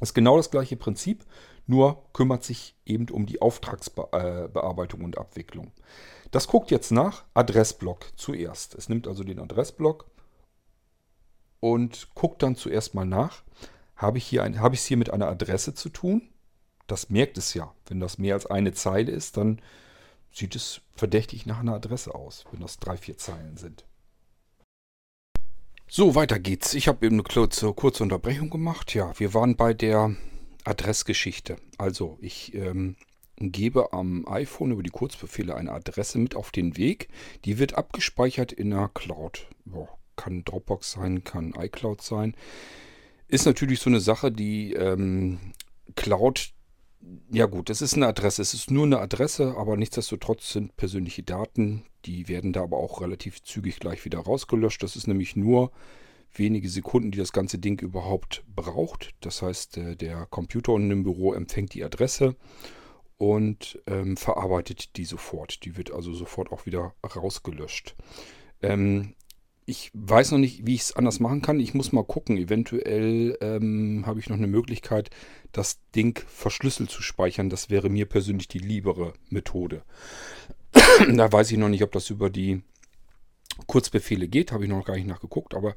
Das 0.00 0.10
ist 0.10 0.14
genau 0.14 0.36
das 0.36 0.50
gleiche 0.50 0.76
Prinzip, 0.76 1.24
nur 1.66 2.02
kümmert 2.12 2.44
sich 2.44 2.74
eben 2.86 3.08
um 3.10 3.26
die 3.26 3.42
Auftragsbearbeitung 3.42 5.02
und 5.04 5.18
Abwicklung. 5.18 5.72
Das 6.30 6.46
guckt 6.46 6.70
jetzt 6.70 6.90
nach 6.90 7.24
Adressblock 7.34 8.12
zuerst. 8.16 8.74
Es 8.74 8.88
nimmt 8.88 9.08
also 9.08 9.24
den 9.24 9.40
Adressblock 9.40 10.06
und 11.60 12.08
guckt 12.14 12.42
dann 12.42 12.56
zuerst 12.56 12.94
mal 12.94 13.04
nach, 13.04 13.42
habe 13.96 14.18
ich, 14.18 14.32
habe 14.38 14.74
ich 14.74 14.80
es 14.80 14.86
hier 14.86 14.96
mit 14.96 15.10
einer 15.10 15.28
Adresse 15.28 15.74
zu 15.74 15.88
tun? 15.88 16.28
Das 16.88 17.10
merkt 17.10 17.38
es 17.38 17.54
ja. 17.54 17.72
Wenn 17.86 18.00
das 18.00 18.18
mehr 18.18 18.34
als 18.34 18.46
eine 18.46 18.72
Zeile 18.72 19.12
ist, 19.12 19.36
dann 19.36 19.60
sieht 20.32 20.56
es 20.56 20.80
verdächtig 20.94 21.46
nach 21.46 21.60
einer 21.60 21.74
Adresse 21.74 22.14
aus, 22.14 22.44
wenn 22.50 22.60
das 22.60 22.78
drei, 22.78 22.96
vier 22.96 23.16
Zeilen 23.16 23.56
sind. 23.56 23.84
So, 25.90 26.14
weiter 26.14 26.38
geht's. 26.38 26.74
Ich 26.74 26.88
habe 26.88 27.06
eben 27.06 27.14
eine 27.16 27.22
kurze, 27.22 28.02
Unterbrechung 28.02 28.50
gemacht. 28.50 28.94
Ja, 28.94 29.18
wir 29.18 29.32
waren 29.32 29.56
bei 29.56 29.72
der 29.72 30.14
Adressgeschichte. 30.64 31.56
Also, 31.78 32.18
ich 32.20 32.54
ähm, 32.54 32.96
gebe 33.36 33.92
am 33.92 34.28
iPhone 34.28 34.72
über 34.72 34.82
die 34.82 34.90
Kurzbefehle 34.90 35.54
eine 35.54 35.72
Adresse 35.72 36.18
mit 36.18 36.34
auf 36.34 36.50
den 36.50 36.76
Weg. 36.76 37.08
Die 37.44 37.58
wird 37.58 37.74
abgespeichert 37.74 38.52
in 38.52 38.72
einer 38.72 38.88
Cloud. 38.90 39.46
Boah, 39.64 39.88
kann 40.16 40.44
Dropbox 40.44 40.92
sein, 40.92 41.24
kann 41.24 41.54
iCloud 41.58 42.02
sein. 42.02 42.34
Ist 43.28 43.46
natürlich 43.46 43.80
so 43.80 43.88
eine 43.88 44.00
Sache, 44.00 44.30
die 44.30 44.74
ähm, 44.74 45.38
Cloud, 45.96 46.52
ja 47.30 47.46
gut, 47.46 47.70
es 47.70 47.80
ist 47.82 47.94
eine 47.94 48.06
Adresse. 48.08 48.42
Es 48.42 48.54
ist 48.54 48.70
nur 48.70 48.84
eine 48.84 48.98
Adresse, 48.98 49.54
aber 49.56 49.76
nichtsdestotrotz 49.76 50.52
sind 50.52 50.76
persönliche 50.76 51.22
Daten. 51.22 51.84
Die 52.04 52.28
werden 52.28 52.52
da 52.52 52.62
aber 52.62 52.78
auch 52.78 53.00
relativ 53.00 53.42
zügig 53.42 53.80
gleich 53.80 54.04
wieder 54.04 54.18
rausgelöscht. 54.18 54.82
Das 54.82 54.96
ist 54.96 55.06
nämlich 55.06 55.36
nur 55.36 55.70
wenige 56.34 56.68
Sekunden, 56.68 57.10
die 57.10 57.18
das 57.18 57.32
ganze 57.32 57.58
Ding 57.58 57.80
überhaupt 57.80 58.44
braucht. 58.54 59.14
Das 59.20 59.42
heißt, 59.42 59.78
äh, 59.78 59.96
der 59.96 60.26
Computer 60.26 60.72
unten 60.72 60.90
im 60.90 61.02
Büro 61.04 61.32
empfängt 61.32 61.74
die 61.74 61.84
Adresse 61.84 62.36
und 63.16 63.80
ähm, 63.86 64.16
verarbeitet 64.16 64.96
die 64.96 65.04
sofort. 65.04 65.64
Die 65.64 65.76
wird 65.76 65.92
also 65.92 66.12
sofort 66.12 66.52
auch 66.52 66.66
wieder 66.66 66.94
rausgelöscht. 67.04 67.96
Ähm, 68.62 69.14
ich 69.68 69.90
weiß 69.92 70.30
noch 70.30 70.38
nicht, 70.38 70.66
wie 70.66 70.74
ich 70.74 70.80
es 70.80 70.96
anders 70.96 71.20
machen 71.20 71.42
kann. 71.42 71.60
Ich 71.60 71.74
muss 71.74 71.92
mal 71.92 72.02
gucken. 72.02 72.38
Eventuell 72.38 73.36
ähm, 73.42 74.04
habe 74.06 74.18
ich 74.18 74.30
noch 74.30 74.38
eine 74.38 74.46
Möglichkeit, 74.46 75.10
das 75.52 75.80
Ding 75.94 76.18
verschlüsselt 76.26 76.90
zu 76.90 77.02
speichern. 77.02 77.50
Das 77.50 77.68
wäre 77.68 77.90
mir 77.90 78.06
persönlich 78.06 78.48
die 78.48 78.60
liebere 78.60 79.12
Methode. 79.28 79.82
da 80.72 81.30
weiß 81.30 81.52
ich 81.52 81.58
noch 81.58 81.68
nicht, 81.68 81.82
ob 81.82 81.92
das 81.92 82.08
über 82.08 82.30
die 82.30 82.62
Kurzbefehle 83.66 84.26
geht, 84.26 84.52
habe 84.52 84.64
ich 84.64 84.70
noch 84.70 84.84
gar 84.84 84.94
nicht 84.94 85.08
nachgeguckt, 85.08 85.52
aber 85.52 85.74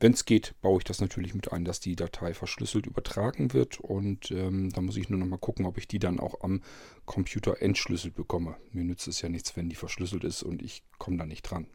wenn 0.00 0.12
es 0.12 0.26
geht, 0.26 0.54
baue 0.60 0.78
ich 0.78 0.84
das 0.84 1.00
natürlich 1.00 1.34
mit 1.34 1.50
ein, 1.50 1.64
dass 1.64 1.80
die 1.80 1.96
Datei 1.96 2.34
verschlüsselt 2.34 2.86
übertragen 2.86 3.54
wird 3.54 3.80
und 3.80 4.30
ähm, 4.32 4.68
da 4.70 4.82
muss 4.82 4.98
ich 4.98 5.08
nur 5.08 5.18
noch 5.18 5.26
mal 5.26 5.38
gucken, 5.38 5.64
ob 5.64 5.78
ich 5.78 5.88
die 5.88 5.98
dann 5.98 6.20
auch 6.20 6.42
am 6.42 6.60
Computer 7.06 7.62
entschlüsselt 7.62 8.14
bekomme. 8.14 8.56
Mir 8.72 8.84
nützt 8.84 9.08
es 9.08 9.22
ja 9.22 9.30
nichts, 9.30 9.56
wenn 9.56 9.70
die 9.70 9.76
verschlüsselt 9.76 10.24
ist 10.24 10.42
und 10.42 10.62
ich 10.62 10.82
komme 10.98 11.16
da 11.16 11.24
nicht 11.24 11.42
dran. 11.42 11.66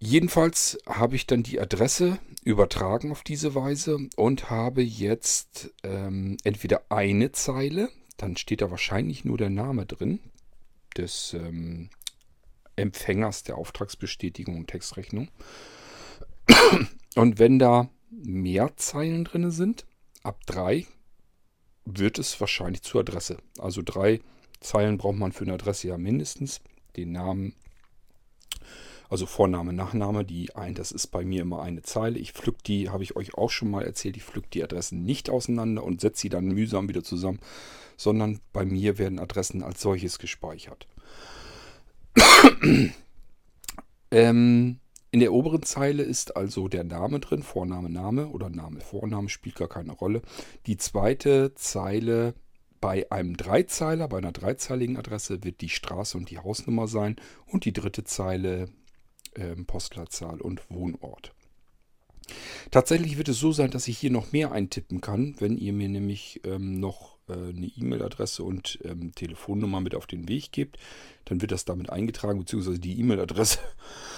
Jedenfalls 0.00 0.78
habe 0.86 1.16
ich 1.16 1.26
dann 1.26 1.42
die 1.42 1.60
Adresse 1.60 2.18
übertragen 2.44 3.10
auf 3.10 3.22
diese 3.22 3.54
Weise 3.54 3.98
und 4.16 4.48
habe 4.48 4.82
jetzt 4.82 5.70
ähm, 5.82 6.36
entweder 6.44 6.82
eine 6.88 7.32
Zeile, 7.32 7.90
dann 8.16 8.36
steht 8.36 8.62
da 8.62 8.70
wahrscheinlich 8.70 9.24
nur 9.24 9.38
der 9.38 9.50
Name 9.50 9.86
drin 9.86 10.20
des 10.96 11.34
ähm, 11.34 11.90
Empfängers 12.76 13.42
der 13.42 13.58
Auftragsbestätigung 13.58 14.56
und 14.56 14.68
Textrechnung. 14.68 15.30
Und 17.16 17.38
wenn 17.38 17.58
da 17.58 17.88
mehr 18.10 18.76
Zeilen 18.76 19.24
drin 19.24 19.50
sind, 19.50 19.84
ab 20.22 20.40
drei, 20.46 20.86
wird 21.84 22.18
es 22.18 22.40
wahrscheinlich 22.40 22.82
zur 22.82 23.00
Adresse. 23.00 23.38
Also 23.58 23.82
drei 23.84 24.20
Zeilen 24.60 24.98
braucht 24.98 25.16
man 25.16 25.32
für 25.32 25.44
eine 25.44 25.54
Adresse 25.54 25.88
ja 25.88 25.98
mindestens. 25.98 26.60
Den 26.96 27.12
Namen, 27.12 27.54
also 29.08 29.26
Vorname, 29.26 29.72
Nachname, 29.72 30.24
die 30.24 30.54
ein, 30.54 30.74
das 30.74 30.92
ist 30.92 31.08
bei 31.08 31.24
mir 31.24 31.42
immer 31.42 31.62
eine 31.62 31.82
Zeile. 31.82 32.18
Ich 32.18 32.32
pflück 32.32 32.62
die, 32.64 32.90
habe 32.90 33.02
ich 33.02 33.16
euch 33.16 33.34
auch 33.34 33.50
schon 33.50 33.70
mal 33.70 33.84
erzählt, 33.84 34.16
ich 34.16 34.24
pflück 34.24 34.50
die 34.50 34.62
Adressen 34.62 35.04
nicht 35.04 35.30
auseinander 35.30 35.82
und 35.82 36.00
setze 36.00 36.22
sie 36.22 36.28
dann 36.28 36.46
mühsam 36.46 36.88
wieder 36.88 37.02
zusammen, 37.02 37.40
sondern 37.96 38.40
bei 38.52 38.64
mir 38.64 38.98
werden 38.98 39.18
Adressen 39.18 39.62
als 39.62 39.80
solches 39.80 40.18
gespeichert. 40.18 40.86
ähm, 44.10 44.78
in 45.10 45.20
der 45.20 45.32
oberen 45.32 45.62
Zeile 45.62 46.02
ist 46.02 46.36
also 46.36 46.68
der 46.68 46.84
Name 46.84 47.20
drin, 47.20 47.42
Vorname, 47.42 47.88
Name 47.88 48.28
oder 48.28 48.50
Name, 48.50 48.80
Vorname 48.80 49.30
spielt 49.30 49.56
gar 49.56 49.68
keine 49.68 49.92
Rolle. 49.92 50.20
Die 50.66 50.76
zweite 50.76 51.54
Zeile 51.54 52.34
bei 52.80 53.10
einem 53.10 53.36
Dreizeiler, 53.36 54.06
bei 54.06 54.18
einer 54.18 54.32
dreizeiligen 54.32 54.98
Adresse 54.98 55.42
wird 55.42 55.62
die 55.62 55.70
Straße 55.70 56.16
und 56.16 56.30
die 56.30 56.38
Hausnummer 56.38 56.86
sein 56.86 57.16
und 57.46 57.64
die 57.64 57.72
dritte 57.72 58.04
Zeile 58.04 58.68
Postleitzahl 59.66 60.40
und 60.40 60.70
Wohnort. 60.70 61.32
Tatsächlich 62.70 63.16
wird 63.16 63.28
es 63.28 63.38
so 63.38 63.52
sein, 63.52 63.70
dass 63.70 63.88
ich 63.88 63.98
hier 63.98 64.10
noch 64.10 64.32
mehr 64.32 64.52
eintippen 64.52 65.00
kann, 65.00 65.34
wenn 65.38 65.56
ihr 65.56 65.72
mir 65.72 65.88
nämlich 65.88 66.40
ähm, 66.44 66.78
noch 66.78 67.16
äh, 67.28 67.32
eine 67.32 67.66
E-Mail-Adresse 67.66 68.42
und 68.42 68.78
ähm, 68.84 69.14
Telefonnummer 69.14 69.80
mit 69.80 69.94
auf 69.94 70.06
den 70.06 70.28
Weg 70.28 70.52
gebt. 70.52 70.78
Dann 71.24 71.40
wird 71.40 71.52
das 71.52 71.64
damit 71.64 71.90
eingetragen, 71.90 72.38
beziehungsweise 72.40 72.78
die 72.78 72.98
E-Mail-Adresse. 73.00 73.60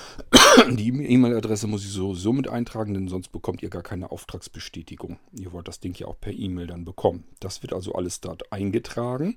die 0.70 0.88
E-Mail-Adresse 0.88 1.66
muss 1.66 1.84
ich 1.84 1.90
sowieso 1.90 2.32
mit 2.32 2.48
eintragen, 2.48 2.94
denn 2.94 3.08
sonst 3.08 3.28
bekommt 3.28 3.62
ihr 3.62 3.70
gar 3.70 3.82
keine 3.82 4.10
Auftragsbestätigung. 4.10 5.18
Ihr 5.32 5.52
wollt 5.52 5.68
das 5.68 5.80
Ding 5.80 5.94
ja 5.96 6.06
auch 6.08 6.20
per 6.20 6.32
E-Mail 6.32 6.66
dann 6.66 6.84
bekommen. 6.84 7.24
Das 7.38 7.62
wird 7.62 7.72
also 7.72 7.94
alles 7.94 8.20
dort 8.20 8.52
eingetragen 8.52 9.36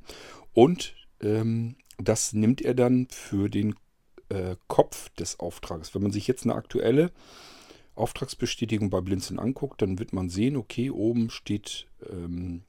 und 0.53 0.96
ähm, 1.22 1.75
das 1.98 2.34
nimmt 2.34 2.62
er 2.62 2.74
dann 2.74 3.08
für 3.10 3.50
den 3.50 3.75
äh, 4.34 4.56
Kopf 4.68 5.10
des 5.16 5.40
Auftrages. 5.40 5.94
Wenn 5.94 6.02
man 6.02 6.12
sich 6.12 6.28
jetzt 6.28 6.44
eine 6.44 6.56
aktuelle 6.56 7.12
Auftragsbestätigung 7.96 8.90
bei 8.90 9.02
Blinzeln 9.02 9.40
anguckt, 9.40 9.82
dann 9.82 10.00
wird 10.00 10.13
man 10.13 10.30
sehen, 10.30 10.58
okay, 10.58 10.90
oben 10.90 11.30
steht 11.30 11.88
ähm, 12.10 12.63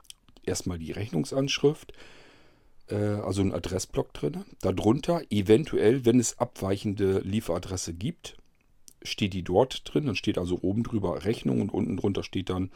erstmal 0.45 0.79
die 0.79 0.93
Rechnungsanschrift, 0.93 1.93
äh, 2.89 2.97
also 2.97 3.41
ein 3.41 3.55
Adressblock 3.55 4.13
drin. 4.13 4.45
Darunter 4.61 5.23
eventuell, 5.31 6.05
wenn 6.05 6.21
es 6.21 6.39
abweichende 6.39 7.21
Lieferadresse 7.21 7.95
gibt, 7.95 8.37
steht 9.03 9.33
die 9.33 9.43
dort 9.43 9.83
drin. 9.85 10.07
Dann 10.07 10.17
steht 10.17 10.39
also 10.39 10.59
oben 10.63 10.83
drüber 10.83 11.25
Rechnung 11.25 11.61
und 11.61 11.73
unten 11.73 11.97
drunter 11.97 12.23
steht 12.23 12.51
dann 12.51 12.71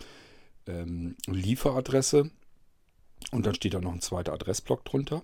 ähm, 0.67 1.17
Lieferadresse. 1.27 2.31
Und 3.33 3.45
dann 3.45 3.55
steht 3.55 3.75
da 3.75 3.81
noch 3.81 3.93
ein 3.93 4.01
zweiter 4.01 4.33
Adressblock 4.33 4.85
drunter. 4.85 5.23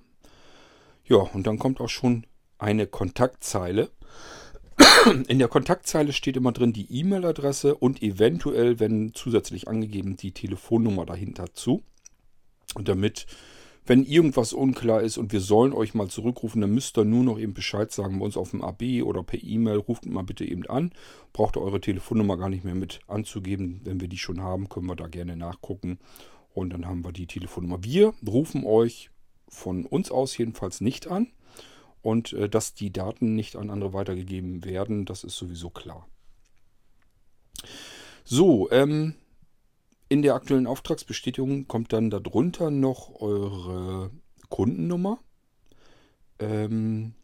Ja, 1.06 1.16
und 1.18 1.46
dann 1.46 1.58
kommt 1.58 1.80
auch 1.80 1.88
schon 1.88 2.26
eine 2.58 2.86
Kontaktzeile. 2.86 3.90
In 5.28 5.38
der 5.38 5.48
Kontaktzeile 5.48 6.12
steht 6.12 6.36
immer 6.36 6.52
drin 6.52 6.72
die 6.72 7.00
E-Mail-Adresse 7.00 7.74
und 7.76 8.02
eventuell, 8.02 8.80
wenn 8.80 9.14
zusätzlich 9.14 9.68
angegeben, 9.68 10.16
die 10.16 10.32
Telefonnummer 10.32 11.06
dahinter 11.06 11.52
zu. 11.52 11.82
Und 12.74 12.88
damit, 12.88 13.26
wenn 13.86 14.04
irgendwas 14.04 14.52
unklar 14.52 15.02
ist 15.02 15.16
und 15.16 15.32
wir 15.32 15.40
sollen 15.40 15.72
euch 15.72 15.94
mal 15.94 16.08
zurückrufen, 16.08 16.60
dann 16.60 16.74
müsst 16.74 16.98
ihr 16.98 17.04
nur 17.04 17.22
noch 17.22 17.38
eben 17.38 17.54
Bescheid 17.54 17.92
sagen 17.92 18.18
bei 18.18 18.24
uns 18.24 18.36
auf 18.36 18.50
dem 18.50 18.62
AB 18.62 19.02
oder 19.04 19.22
per 19.22 19.42
E-Mail. 19.42 19.76
Ruft 19.76 20.06
mal 20.06 20.22
bitte 20.22 20.44
eben 20.44 20.66
an. 20.66 20.92
Braucht 21.32 21.56
ihr 21.56 21.62
eure 21.62 21.80
Telefonnummer 21.80 22.36
gar 22.36 22.48
nicht 22.48 22.64
mehr 22.64 22.74
mit 22.74 23.00
anzugeben. 23.06 23.80
Wenn 23.84 24.00
wir 24.00 24.08
die 24.08 24.18
schon 24.18 24.42
haben, 24.42 24.68
können 24.68 24.86
wir 24.86 24.96
da 24.96 25.06
gerne 25.06 25.36
nachgucken. 25.36 25.98
Und 26.52 26.72
dann 26.72 26.86
haben 26.86 27.04
wir 27.04 27.12
die 27.12 27.26
Telefonnummer. 27.26 27.84
Wir 27.84 28.14
rufen 28.26 28.64
euch 28.64 29.10
von 29.48 29.86
uns 29.86 30.10
aus 30.10 30.36
jedenfalls 30.36 30.80
nicht 30.80 31.06
an. 31.08 31.28
Und 32.04 32.34
äh, 32.34 32.50
dass 32.50 32.74
die 32.74 32.92
Daten 32.92 33.34
nicht 33.34 33.56
an 33.56 33.70
andere 33.70 33.94
weitergegeben 33.94 34.62
werden, 34.62 35.06
das 35.06 35.24
ist 35.24 35.38
sowieso 35.38 35.70
klar. 35.70 36.06
So, 38.24 38.70
ähm, 38.70 39.14
in 40.10 40.20
der 40.20 40.34
aktuellen 40.34 40.66
Auftragsbestätigung 40.66 41.66
kommt 41.66 41.94
dann 41.94 42.10
darunter 42.10 42.70
noch 42.70 43.22
eure 43.22 44.10
Kundennummer. 44.50 45.18
Ähm, 46.40 47.14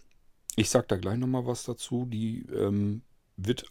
ich 0.56 0.70
sage 0.70 0.86
da 0.88 0.96
gleich 0.96 1.18
nochmal 1.18 1.44
was 1.44 1.64
dazu. 1.64 2.06
Die 2.06 2.46
ähm, 2.46 3.02
wird 3.36 3.66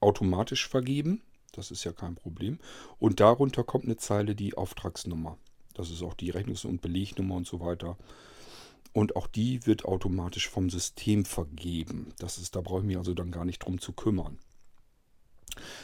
automatisch 0.00 0.68
vergeben. 0.68 1.22
Das 1.52 1.70
ist 1.70 1.84
ja 1.84 1.92
kein 1.92 2.16
Problem. 2.16 2.58
Und 2.98 3.20
darunter 3.20 3.64
kommt 3.64 3.86
eine 3.86 3.96
Zeile 3.96 4.34
die 4.34 4.58
Auftragsnummer. 4.58 5.38
Das 5.72 5.90
ist 5.90 6.02
auch 6.02 6.12
die 6.12 6.32
Rechnungs- 6.32 6.66
und 6.66 6.82
Belegnummer 6.82 7.36
und 7.36 7.46
so 7.46 7.60
weiter. 7.60 7.96
Und 8.92 9.16
auch 9.16 9.26
die 9.26 9.66
wird 9.66 9.84
automatisch 9.84 10.48
vom 10.48 10.68
System 10.68 11.24
vergeben. 11.24 12.12
Das 12.18 12.38
ist, 12.38 12.56
da 12.56 12.60
brauche 12.60 12.80
ich 12.80 12.86
mich 12.86 12.96
also 12.96 13.14
dann 13.14 13.30
gar 13.30 13.44
nicht 13.44 13.60
drum 13.60 13.80
zu 13.80 13.92
kümmern. 13.92 14.38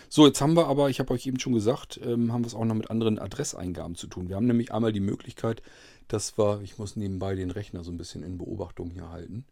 So, 0.08 0.26
jetzt 0.26 0.40
haben 0.40 0.54
wir 0.54 0.66
aber, 0.66 0.90
ich 0.90 1.00
habe 1.00 1.12
euch 1.12 1.26
eben 1.26 1.38
schon 1.38 1.52
gesagt, 1.52 2.00
ähm, 2.02 2.32
haben 2.32 2.42
wir 2.42 2.48
es 2.48 2.54
auch 2.54 2.64
noch 2.64 2.74
mit 2.74 2.90
anderen 2.90 3.18
Adresseingaben 3.18 3.96
zu 3.96 4.06
tun. 4.06 4.28
Wir 4.28 4.36
haben 4.36 4.46
nämlich 4.46 4.72
einmal 4.72 4.92
die 4.92 5.00
Möglichkeit, 5.00 5.62
dass 6.08 6.38
wir, 6.38 6.60
ich 6.62 6.78
muss 6.78 6.96
nebenbei 6.96 7.34
den 7.34 7.50
Rechner 7.50 7.84
so 7.84 7.90
ein 7.90 7.98
bisschen 7.98 8.22
in 8.22 8.38
Beobachtung 8.38 8.90
hier 8.90 9.10
halten. 9.10 9.44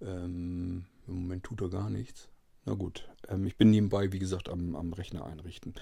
Ähm, 0.00 0.86
Im 1.06 1.14
Moment 1.14 1.44
tut 1.44 1.60
er 1.60 1.68
gar 1.68 1.90
nichts. 1.90 2.28
Na 2.64 2.74
gut, 2.74 3.08
ähm, 3.28 3.46
ich 3.46 3.56
bin 3.56 3.70
nebenbei, 3.70 4.12
wie 4.12 4.18
gesagt, 4.18 4.48
am, 4.48 4.76
am 4.76 4.92
Rechner 4.92 5.26
einrichten. 5.26 5.74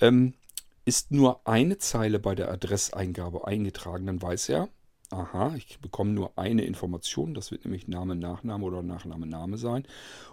Ähm, 0.00 0.34
ist 0.84 1.10
nur 1.10 1.46
eine 1.46 1.78
Zeile 1.78 2.18
bei 2.18 2.34
der 2.34 2.50
Adresseingabe 2.50 3.46
eingetragen, 3.46 4.06
dann 4.06 4.22
weiß 4.22 4.48
er, 4.50 4.68
aha, 5.10 5.54
ich 5.56 5.78
bekomme 5.80 6.10
nur 6.10 6.36
eine 6.36 6.64
Information, 6.64 7.34
das 7.34 7.50
wird 7.50 7.64
nämlich 7.64 7.88
Name, 7.88 8.14
Nachname 8.16 8.64
oder 8.64 8.82
Nachname, 8.82 9.26
Name 9.26 9.58
sein. 9.58 9.86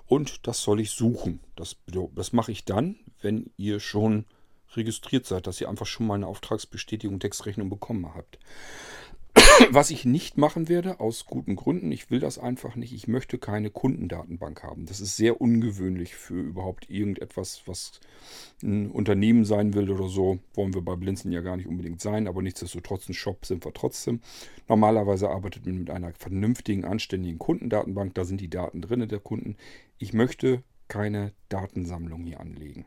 Und 0.08 0.48
das 0.48 0.62
soll 0.62 0.80
ich 0.80 0.92
suchen. 0.92 1.40
Das, 1.56 1.78
das 2.16 2.34
mache 2.34 2.52
ich 2.52 2.66
dann, 2.66 2.96
wenn 3.22 3.52
ihr 3.58 3.80
schon 3.80 4.26
registriert 4.76 5.26
seid, 5.26 5.48
dass 5.48 5.62
ihr 5.62 5.70
einfach 5.70 5.86
schon 5.86 6.08
mal 6.08 6.16
eine 6.16 6.28
Auftragsbestätigung 6.28 7.20
Textrechnung 7.20 7.70
bekommen 7.70 8.14
habt. 8.16 8.40
Was 9.70 9.92
ich 9.92 10.06
nicht 10.06 10.38
machen 10.38 10.70
werde, 10.70 11.00
aus 11.00 11.26
guten 11.26 11.56
Gründen, 11.56 11.92
ich 11.92 12.10
will 12.10 12.20
das 12.20 12.38
einfach 12.38 12.76
nicht. 12.76 12.94
Ich 12.94 13.08
möchte 13.08 13.38
keine 13.38 13.70
Kundendatenbank 13.70 14.64
haben. 14.64 14.86
Das 14.86 15.02
ist 15.02 15.16
sehr 15.16 15.42
ungewöhnlich 15.42 16.16
für 16.16 16.40
überhaupt 16.40 16.90
irgendetwas, 16.90 17.64
was 17.66 18.00
ein 18.62 18.92
Unternehmen 18.92 19.46
sein 19.46 19.74
will 19.74 19.90
oder 19.90 20.08
so. 20.08 20.40
Wollen 20.54 20.74
wir 20.74 20.82
bei 20.82 20.96
Blinzen 20.96 21.32
ja 21.32 21.42
gar 21.42 21.58
nicht 21.58 21.68
unbedingt 21.68 22.02
sein, 22.02 22.28
aber 22.28 22.42
nichtsdestotrotz 22.42 23.10
ein 23.10 23.14
Shop 23.14 23.46
sind 23.46 23.66
wir 23.66 23.74
trotzdem. 23.74 24.22
Normalerweise 24.68 25.30
arbeitet 25.30 25.66
man 25.66 25.80
mit 25.80 25.90
einer 25.90 26.14
vernünftigen, 26.14 26.86
anständigen 26.86 27.40
Kundendatenbank. 27.40 28.14
Da 28.14 28.26
sind 28.26 28.42
die 28.42 28.50
Daten 28.50 28.82
drin 28.82 29.08
der 29.08 29.20
Kunden. 29.20 29.56
Ich 29.98 30.14
möchte 30.14 30.64
keine 30.88 31.34
Datensammlung 31.50 32.24
hier 32.24 32.40
anlegen. 32.40 32.86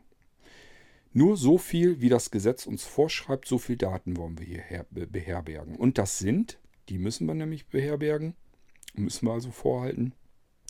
Nur 1.13 1.37
so 1.37 1.57
viel, 1.57 2.01
wie 2.01 2.09
das 2.09 2.31
Gesetz 2.31 2.65
uns 2.65 2.83
vorschreibt, 2.83 3.47
so 3.47 3.57
viel 3.57 3.77
Daten 3.77 4.17
wollen 4.17 4.37
wir 4.39 4.45
hier 4.45 4.85
beherbergen. 4.89 5.75
Und 5.75 5.97
das 5.97 6.19
sind, 6.19 6.59
die 6.89 6.97
müssen 6.97 7.27
wir 7.27 7.33
nämlich 7.33 7.67
beherbergen, 7.67 8.35
müssen 8.93 9.27
wir 9.27 9.33
also 9.33 9.51
vorhalten. 9.51 10.13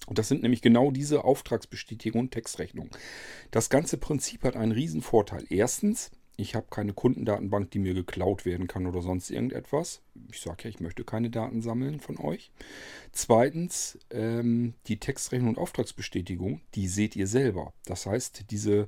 Und 0.07 0.19
das 0.19 0.29
sind 0.29 0.41
nämlich 0.41 0.61
genau 0.61 0.91
diese 0.91 1.25
Auftragsbestätigung 1.25 2.21
und 2.21 2.31
Textrechnung. 2.31 2.89
Das 3.51 3.69
ganze 3.69 3.97
Prinzip 3.97 4.43
hat 4.43 4.55
einen 4.55 4.71
riesen 4.71 5.01
Vorteil. 5.01 5.45
Erstens, 5.49 6.11
ich 6.37 6.55
habe 6.55 6.67
keine 6.69 6.93
Kundendatenbank, 6.93 7.71
die 7.71 7.79
mir 7.79 7.93
geklaut 7.93 8.45
werden 8.45 8.67
kann 8.67 8.85
oder 8.85 9.01
sonst 9.01 9.31
irgendetwas. 9.31 10.01
Ich 10.31 10.39
sage 10.39 10.63
ja, 10.63 10.69
ich 10.69 10.79
möchte 10.79 11.03
keine 11.03 11.29
Daten 11.29 11.61
sammeln 11.61 11.99
von 11.99 12.17
euch. 12.19 12.51
Zweitens, 13.11 13.97
ähm, 14.11 14.75
die 14.87 14.99
Textrechnung 14.99 15.49
und 15.49 15.57
Auftragsbestätigung, 15.57 16.61
die 16.75 16.87
seht 16.87 17.15
ihr 17.15 17.27
selber. 17.27 17.73
Das 17.85 18.05
heißt, 18.05 18.51
diese 18.51 18.87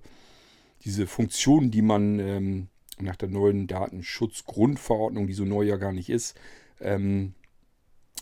diese 0.83 1.07
Funktion, 1.07 1.71
die 1.71 1.81
man 1.81 2.19
ähm, 2.19 2.67
nach 3.01 3.15
der 3.15 3.29
neuen 3.29 3.67
Datenschutzgrundverordnung, 3.67 5.27
die 5.27 5.33
so 5.33 5.45
neu 5.45 5.63
ja 5.63 5.77
gar 5.77 5.91
nicht 5.91 6.09
ist, 6.09 6.37
ähm, 6.81 7.33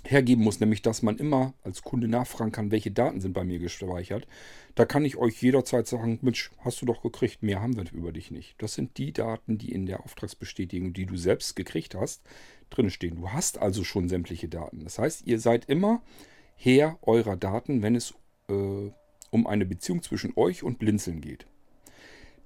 hergeben 0.04 0.44
muss, 0.44 0.60
nämlich 0.60 0.82
dass 0.82 1.02
man 1.02 1.18
immer 1.18 1.54
als 1.64 1.82
Kunde 1.82 2.08
nachfragen 2.08 2.52
kann, 2.52 2.72
welche 2.72 2.92
Daten 2.92 3.20
sind 3.20 3.34
bei 3.34 3.44
mir 3.44 3.60
gespeichert. 3.60 4.28
Da 4.76 4.86
kann 4.86 5.04
ich 5.04 5.18
euch 5.18 5.42
jederzeit 5.42 5.88
sagen, 5.88 6.20
Mensch, 6.22 6.52
hast 6.60 6.82
du 6.82 6.86
doch 6.86 7.02
gekriegt, 7.02 7.44
mehr 7.44 7.62
haben 7.62 7.76
wir 7.76 7.92
über 7.92 8.12
dich 8.12 8.32
nicht. 8.32 8.56
Das 8.60 8.74
sind 8.74 8.98
die 8.98 9.12
Daten, 9.12 9.58
die 9.58 9.72
in 9.72 9.86
der 9.86 10.04
Auftragsbestätigung, 10.04 10.94
die 10.94 11.06
du 11.06 11.18
selbst 11.18 11.56
gekriegt 11.56 11.96
hast, 11.96 12.22
drin 12.70 12.90
stehen. 12.90 13.16
Du 13.16 13.32
hast 13.32 13.58
also 13.58 13.84
schon 13.84 14.08
sämtliche 14.08 14.48
Daten. 14.48 14.84
Das 14.84 15.00
heißt, 15.00 15.26
ihr 15.26 15.40
seid 15.40 15.66
immer 15.66 16.02
Herr 16.56 16.98
eurer 17.02 17.36
Daten, 17.36 17.82
wenn 17.82 17.96
es 17.96 18.14
äh, 18.50 18.92
um 19.30 19.48
eine 19.48 19.66
Beziehung 19.66 20.04
zwischen 20.04 20.34
euch 20.36 20.64
und 20.64 20.80
Blinzeln 20.80 21.22
geht 21.22 21.48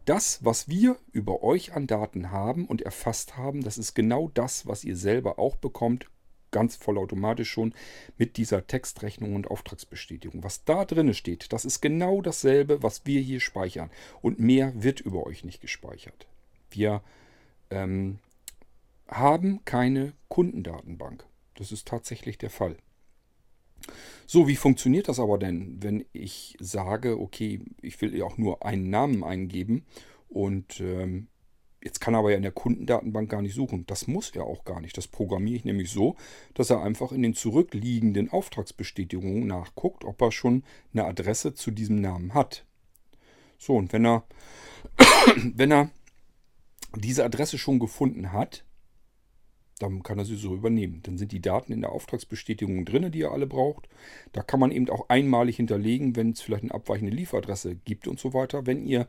das, 0.06 0.44
was 0.44 0.68
wir 0.68 0.98
über 1.12 1.44
euch 1.44 1.74
an 1.74 1.88
Daten 1.88 2.32
haben 2.32 2.66
und 2.66 2.82
erfasst 2.82 3.38
haben, 3.38 3.64
das 3.64 3.78
ist 3.78 3.94
genau 3.94 4.30
das, 4.34 4.66
was 4.66 4.84
ihr 4.84 4.96
selber 4.96 5.40
auch 5.40 5.56
bekommt, 5.56 6.08
ganz 6.52 6.76
vollautomatisch 6.76 7.50
schon 7.50 7.74
mit 8.18 8.38
dieser 8.38 8.68
Textrechnung 8.68 9.36
und 9.36 9.50
Auftragsbestätigung. 9.50 10.44
Was 10.44 10.64
da 10.66 10.86
drin 10.86 11.14
steht, 11.14 11.52
das 11.54 11.66
ist 11.66 11.82
genau 11.82 12.22
dasselbe, 12.22 12.84
was 12.84 13.06
wir 13.06 13.22
hier 13.22 13.40
speichern. 13.40 13.90
Und 14.22 14.40
mehr 14.40 14.74
wird 14.76 15.00
über 15.00 15.26
euch 15.26 15.44
nicht 15.44 15.62
gespeichert. 15.62 16.28
Wir 16.70 17.02
ähm, 17.70 18.20
haben 19.08 19.64
keine 19.66 20.14
Kundendatenbank. 20.28 21.26
Das 21.56 21.72
ist 21.72 21.88
tatsächlich 21.88 22.38
der 22.38 22.50
Fall. 22.50 22.78
So, 24.26 24.48
wie 24.48 24.56
funktioniert 24.56 25.08
das 25.08 25.20
aber 25.20 25.38
denn, 25.38 25.78
wenn 25.82 26.06
ich 26.14 26.56
sage, 26.60 27.20
okay, 27.20 27.60
ich 27.82 28.02
will 28.02 28.16
ja 28.16 28.26
auch 28.26 28.38
nur 28.38 28.66
einen 28.66 28.90
Namen 28.90 29.24
eingeben 29.24 29.86
und 30.30 30.80
ähm, 30.80 31.28
jetzt 31.84 32.00
kann 32.00 32.14
er 32.14 32.20
aber 32.20 32.32
ja 32.32 32.38
in 32.38 32.44
der 32.44 32.52
Kundendatenbank 32.52 33.30
gar 33.30 33.42
nicht 33.42 33.56
suchen. 33.56 33.86
Das 33.88 34.08
muss 34.08 34.30
er 34.32 34.46
auch 34.46 34.64
gar 34.64 34.82
nicht. 34.82 34.98
Das 34.98 35.08
programmiere 35.08 35.58
ich 35.58 35.66
nämlich 35.66 35.90
so, 35.90 36.16
dass 36.54 36.70
er 36.70 36.82
einfach 36.82 37.12
in 37.12 37.24
den 37.24 37.34
zurückliegenden 37.34 38.30
Auftragsbestätigungen 38.30 39.48
nachguckt, 39.48 40.06
ob 40.06 40.22
er 40.22 40.32
schon 40.32 40.64
eine 40.94 41.06
Adresse 41.06 41.54
zu 41.54 41.72
diesem 41.72 42.00
Namen 42.00 42.34
hat. 42.34 42.66
So, 43.58 43.76
und 43.76 43.94
wenn 43.94 44.06
er, 44.06 44.24
wenn 45.56 45.72
er 45.72 45.90
diese 46.96 47.26
Adresse 47.26 47.58
schon 47.58 47.80
gefunden 47.80 48.32
hat, 48.32 48.66
dann 49.82 50.04
kann 50.04 50.18
er 50.18 50.26
sie 50.26 50.36
so 50.36 50.54
übernehmen. 50.54 51.02
Dann 51.04 51.18
sind 51.18 51.32
die 51.32 51.42
Daten 51.42 51.72
in 51.72 51.82
der 51.82 51.92
Auftragsbestätigung 51.92 52.86
drin, 52.86 53.12
die 53.12 53.20
ihr 53.20 53.32
alle 53.32 53.48
braucht. 53.48 53.88
Da 54.32 54.42
kann 54.44 54.60
man 54.60 54.72
eben 54.72 54.90
auch 54.90 55.10
einmalig 55.10 55.58
hinterlegen, 55.58 56.16
wenn 56.16 56.32
es 56.32 56.42
vielleicht 56.42 56.64
eine 56.64 56.74
abweichende 56.74 57.16
Lieferadresse 57.16 57.76
gibt 57.76 58.08
und 58.08 58.20
so 58.20 58.34
weiter. 58.34 58.66
Wenn 58.66 58.86
ihr 58.86 59.08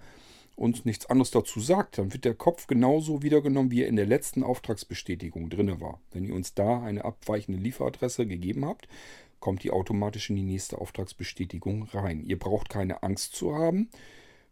uns 0.57 0.85
nichts 0.85 1.07
anderes 1.07 1.31
dazu 1.31 1.61
sagt, 1.61 1.99
dann 1.99 2.13
wird 2.13 2.25
der 2.25 2.35
Kopf 2.35 2.67
genauso 2.67 3.23
wiedergenommen, 3.23 3.71
wie 3.71 3.83
er 3.83 3.89
in 3.89 3.97
der 3.97 4.07
letzten 4.07 4.43
Auftragsbestätigung 4.43 5.51
drin 5.51 5.81
war. 5.81 6.01
Wenn 6.13 6.25
ihr 6.25 6.35
uns 6.35 6.55
da 6.55 6.83
eine 6.83 7.05
abweichende 7.05 7.61
Lieferadresse 7.61 8.27
gegeben 8.27 8.65
habt, 8.65 8.89
kommt 9.41 9.65
die 9.65 9.71
automatisch 9.71 10.31
in 10.31 10.37
die 10.37 10.43
nächste 10.43 10.79
Auftragsbestätigung 10.79 11.85
rein. 11.93 12.25
Ihr 12.25 12.39
braucht 12.39 12.69
keine 12.69 13.03
Angst 13.03 13.35
zu 13.35 13.55
haben. 13.55 13.89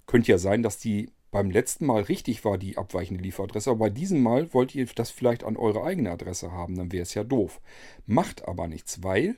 Könnte 0.07 0.33
ja 0.33 0.38
sein, 0.38 0.62
dass 0.62 0.79
die 0.79 1.11
beim 1.31 1.51
letzten 1.51 1.87
Mal 1.87 2.03
richtig 2.03 2.45
war 2.45 2.59
die 2.59 2.77
abweichende 2.77 3.23
Lieferadresse, 3.23 3.71
aber 3.71 3.79
bei 3.81 3.90
diesem 3.90 4.23
Mal 4.23 4.53
wollt 4.53 4.75
ihr 4.75 4.87
das 4.87 5.11
vielleicht 5.11 5.45
an 5.45 5.57
eure 5.57 5.85
eigene 5.85 6.11
Adresse 6.11 6.53
haben, 6.53 6.77
dann 6.77 6.93
wäre 6.93 7.03
es 7.03 7.14
ja 7.14 7.25
doof. 7.25 7.61
Macht 8.07 8.47
aber 8.49 8.66
nichts, 8.66 9.03
weil 9.03 9.37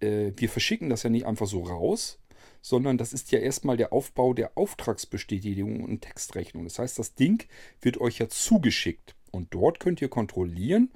äh, 0.00 0.32
wir 0.36 0.48
verschicken 0.48 0.90
das 0.90 1.02
ja 1.02 1.10
nicht 1.10 1.26
einfach 1.26 1.46
so 1.46 1.62
raus, 1.62 2.18
sondern 2.60 2.98
das 2.98 3.12
ist 3.12 3.30
ja 3.30 3.38
erstmal 3.38 3.76
der 3.76 3.92
Aufbau 3.92 4.34
der 4.34 4.56
Auftragsbestätigung 4.56 5.84
und 5.84 6.00
Textrechnung. 6.00 6.64
Das 6.64 6.78
heißt, 6.78 6.98
das 6.98 7.14
Ding 7.14 7.46
wird 7.80 8.00
euch 8.00 8.18
ja 8.18 8.28
zugeschickt 8.28 9.14
und 9.30 9.52
dort 9.54 9.80
könnt 9.80 10.00
ihr 10.02 10.08
kontrollieren, 10.08 10.90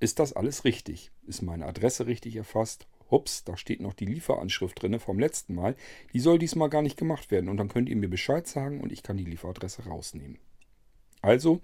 ist 0.00 0.18
das 0.18 0.32
alles 0.32 0.64
richtig? 0.64 1.10
Ist 1.26 1.42
meine 1.42 1.66
Adresse 1.66 2.06
richtig 2.06 2.36
erfasst? 2.36 2.86
Ups, 3.10 3.44
da 3.44 3.56
steht 3.56 3.80
noch 3.80 3.94
die 3.94 4.06
Lieferanschrift 4.06 4.80
drin 4.80 4.98
vom 4.98 5.18
letzten 5.18 5.54
Mal. 5.54 5.76
Die 6.12 6.20
soll 6.20 6.38
diesmal 6.38 6.68
gar 6.68 6.82
nicht 6.82 6.96
gemacht 6.96 7.30
werden. 7.30 7.48
Und 7.48 7.56
dann 7.56 7.68
könnt 7.68 7.88
ihr 7.88 7.96
mir 7.96 8.08
Bescheid 8.08 8.46
sagen 8.46 8.80
und 8.80 8.92
ich 8.92 9.02
kann 9.02 9.16
die 9.16 9.24
Lieferadresse 9.24 9.84
rausnehmen. 9.84 10.38
Also, 11.22 11.60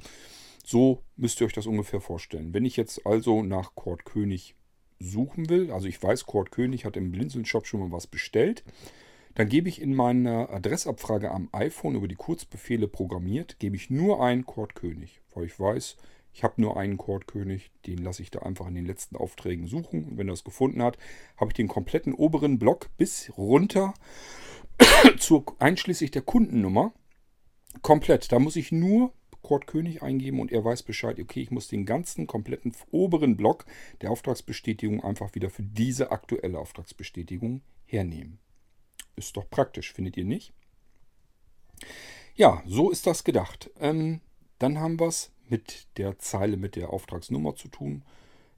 so 0.65 1.03
müsst 1.17 1.41
ihr 1.41 1.47
euch 1.47 1.53
das 1.53 1.67
ungefähr 1.67 2.01
vorstellen. 2.01 2.55
Wenn 2.55 2.65
ich 2.65 2.77
jetzt 2.77 3.07
also 3.07 3.43
nach 3.43 3.75
Kurt 3.75 4.05
König 4.05 4.57
suchen 4.99 5.49
will, 5.49 5.71
also 5.71 5.87
ich 5.87 6.03
weiß, 6.03 6.27
Kurt 6.27 6.51
König 6.51 6.85
hat 6.85 6.97
im 6.97 7.11
Blinzeln-Shop 7.11 7.67
schon 7.67 7.81
mal 7.81 7.93
was 7.93 8.07
bestellt, 8.07 8.65
dann 9.35 9.49
gebe 9.49 9.69
ich 9.69 9.83
in 9.83 9.95
meiner 9.95 10.51
Adressabfrage 10.51 11.31
am 11.31 11.49
iPhone 11.53 11.97
über 11.97 12.09
die 12.09 12.15
Kurzbefehle 12.15 12.89
programmiert, 12.89 13.59
gebe 13.59 13.77
ich 13.77 13.91
nur 13.91 14.23
ein 14.23 14.47
Kurt 14.47 14.75
König, 14.75 15.21
weil 15.35 15.45
ich 15.45 15.59
weiß, 15.59 15.97
ich 16.35 16.43
habe 16.43 16.61
nur 16.61 16.77
einen 16.77 16.99
Chordkönig, 16.99 17.71
den 17.87 17.99
lasse 17.99 18.21
ich 18.21 18.31
da 18.33 18.41
einfach 18.41 18.67
in 18.67 18.75
den 18.75 18.87
letzten 18.87 19.17
Aufträgen 19.17 19.69
suchen. 19.69 20.05
Und 20.05 20.19
wenn 20.19 20.29
er 20.29 20.35
es 20.35 20.43
gefunden 20.43 20.83
hat, 20.83 20.99
habe 21.37 21.51
ich 21.51 21.55
den 21.55 21.69
kompletten 21.69 22.13
oberen 22.13 22.59
Block 22.59 22.91
bis 22.97 23.31
runter 23.39 23.95
zur, 25.19 25.45
einschließlich 25.61 26.11
der 26.11 26.23
Kundennummer 26.23 26.93
komplett. 27.83 28.33
Da 28.33 28.41
muss 28.41 28.57
ich 28.57 28.73
nur 28.73 29.13
Chordkönig 29.43 30.03
eingeben 30.03 30.41
und 30.41 30.51
er 30.51 30.65
weiß 30.65 30.83
Bescheid, 30.83 31.21
okay, 31.21 31.41
ich 31.41 31.53
muss 31.53 31.69
den 31.69 31.87
ganzen 31.87 32.27
kompletten 32.27 32.73
oberen 32.91 33.37
Block 33.37 33.65
der 34.01 34.11
Auftragsbestätigung 34.11 35.05
einfach 35.05 35.37
wieder 35.37 35.51
für 35.51 35.63
diese 35.63 36.11
aktuelle 36.11 36.59
Auftragsbestätigung 36.59 37.63
hernehmen. 37.85 38.41
Ist 39.15 39.37
doch 39.37 39.49
praktisch, 39.49 39.93
findet 39.93 40.17
ihr 40.17 40.25
nicht? 40.25 40.53
Ja, 42.35 42.65
so 42.67 42.91
ist 42.91 43.07
das 43.07 43.23
gedacht. 43.23 43.71
Ähm, 43.79 44.21
dann 44.59 44.81
haben 44.81 44.99
wir 44.99 45.07
es 45.07 45.31
mit 45.49 45.87
der 45.97 46.19
Zeile 46.19 46.57
mit 46.57 46.77
der 46.77 46.91
Auftragsnummer 46.91 47.55
zu 47.55 47.69
tun. 47.69 48.03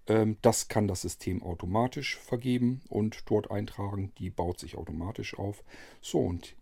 Ähm, 0.06 0.36
das 0.42 0.68
kann 0.68 0.88
das 0.88 1.02
System 1.02 1.42
automatisch 1.42 2.16
vergeben 2.16 2.82
und 2.88 3.28
dort 3.30 3.50
eintragen. 3.50 4.12
Die 4.18 4.30
baut 4.30 4.58
sich 4.58 4.76
automatisch 4.76 5.38
auf. 5.38 5.64
So, 6.00 6.20
und 6.20 6.56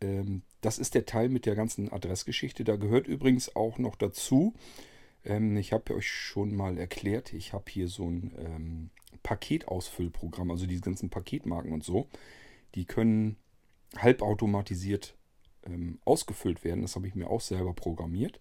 ähm, 0.00 0.42
das 0.60 0.78
ist 0.78 0.94
der 0.94 1.06
Teil 1.06 1.28
mit 1.28 1.46
der 1.46 1.54
ganzen 1.54 1.92
Adressgeschichte. 1.92 2.64
Da 2.64 2.76
gehört 2.76 3.06
übrigens 3.06 3.54
auch 3.54 3.78
noch 3.78 3.96
dazu, 3.96 4.54
ähm, 5.24 5.56
ich 5.56 5.72
habe 5.72 5.94
euch 5.94 6.08
schon 6.08 6.54
mal 6.54 6.78
erklärt, 6.78 7.32
ich 7.32 7.52
habe 7.52 7.70
hier 7.70 7.88
so 7.88 8.08
ein 8.08 8.32
ähm, 8.38 8.90
Paketausfüllprogramm, 9.22 10.50
also 10.50 10.66
diese 10.66 10.82
ganzen 10.82 11.10
Paketmarken 11.10 11.72
und 11.72 11.84
so. 11.84 12.08
Die 12.74 12.84
können 12.84 13.36
halbautomatisiert 13.96 15.16
ähm, 15.64 15.98
ausgefüllt 16.04 16.64
werden. 16.64 16.82
Das 16.82 16.96
habe 16.96 17.06
ich 17.06 17.14
mir 17.14 17.28
auch 17.28 17.40
selber 17.40 17.72
programmiert. 17.72 18.40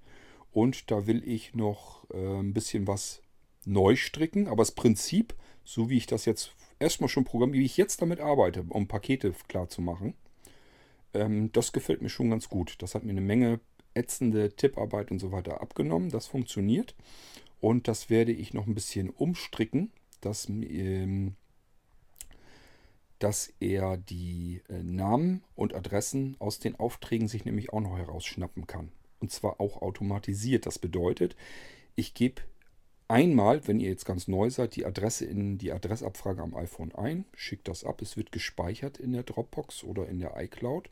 Und 0.58 0.90
da 0.90 1.06
will 1.06 1.22
ich 1.24 1.54
noch 1.54 2.10
äh, 2.10 2.40
ein 2.40 2.52
bisschen 2.52 2.88
was 2.88 3.22
neu 3.66 3.96
stricken. 3.96 4.48
Aber 4.48 4.64
das 4.64 4.72
Prinzip, 4.72 5.36
so 5.64 5.92
wie 5.92 5.98
ich 5.98 6.08
das 6.08 6.26
jetzt 6.26 6.56
erstmal 6.80 7.10
schon 7.10 7.26
programmiere, 7.26 7.62
wie 7.62 7.66
ich 7.68 7.78
jetzt 7.78 8.02
damit 8.02 8.20
arbeite, 8.20 8.66
um 8.70 8.88
Pakete 8.88 9.36
klar 9.48 9.70
zu 9.70 9.84
machen, 9.84 10.16
ähm, 11.14 11.52
das 11.52 11.74
gefällt 11.74 12.02
mir 12.02 12.10
schon 12.10 12.32
ganz 12.32 12.50
gut. 12.50 12.82
Das 12.82 12.96
hat 12.96 13.04
mir 13.04 13.12
eine 13.12 13.22
Menge 13.22 13.60
ätzende 13.94 14.50
Tipparbeit 14.56 15.12
und 15.12 15.20
so 15.20 15.32
weiter 15.32 15.62
abgenommen. 15.62 16.10
Das 16.10 16.26
funktioniert. 16.26 16.96
Und 17.62 17.88
das 17.88 18.10
werde 18.10 18.32
ich 18.32 18.56
noch 18.56 18.66
ein 18.66 18.74
bisschen 18.74 19.12
umstricken, 19.12 19.92
dass, 20.22 20.50
ähm, 20.50 21.36
dass 23.20 23.54
er 23.60 23.98
die 23.98 24.64
äh, 24.70 24.82
Namen 24.82 25.44
und 25.54 25.76
Adressen 25.76 26.36
aus 26.40 26.58
den 26.58 26.78
Aufträgen 26.78 27.28
sich 27.28 27.46
nämlich 27.46 27.72
auch 27.72 27.82
noch 27.82 27.96
herausschnappen 27.96 28.66
kann 28.66 28.90
und 29.20 29.32
zwar 29.32 29.60
auch 29.60 29.82
automatisiert. 29.82 30.66
Das 30.66 30.80
bedeutet, 30.80 31.36
ich 31.96 32.14
gebe 32.14 32.42
einmal, 33.08 33.68
wenn 33.68 33.80
ihr 33.80 33.90
jetzt 33.90 34.06
ganz 34.06 34.28
neu 34.28 34.50
seid, 34.50 34.76
die 34.76 34.86
Adresse 34.86 35.26
in 35.26 35.58
die 35.58 35.72
Adressabfrage 35.72 36.42
am 36.42 36.56
iPhone 36.56 36.94
ein, 36.94 37.26
schickt 37.36 37.68
das 37.68 37.84
ab, 37.84 38.02
es 38.02 38.18
wird 38.18 38.32
gespeichert 38.32 38.98
in 38.98 39.14
der 39.14 39.24
Dropbox 39.24 39.84
oder 39.84 40.08
in 40.08 40.20
der 40.20 40.36
iCloud 40.38 40.90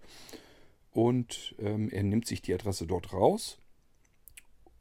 und 0.92 1.56
ähm, 1.60 1.90
er 1.90 2.04
nimmt 2.04 2.26
sich 2.26 2.42
die 2.42 2.54
Adresse 2.54 2.88
dort 2.88 3.14
raus 3.14 3.60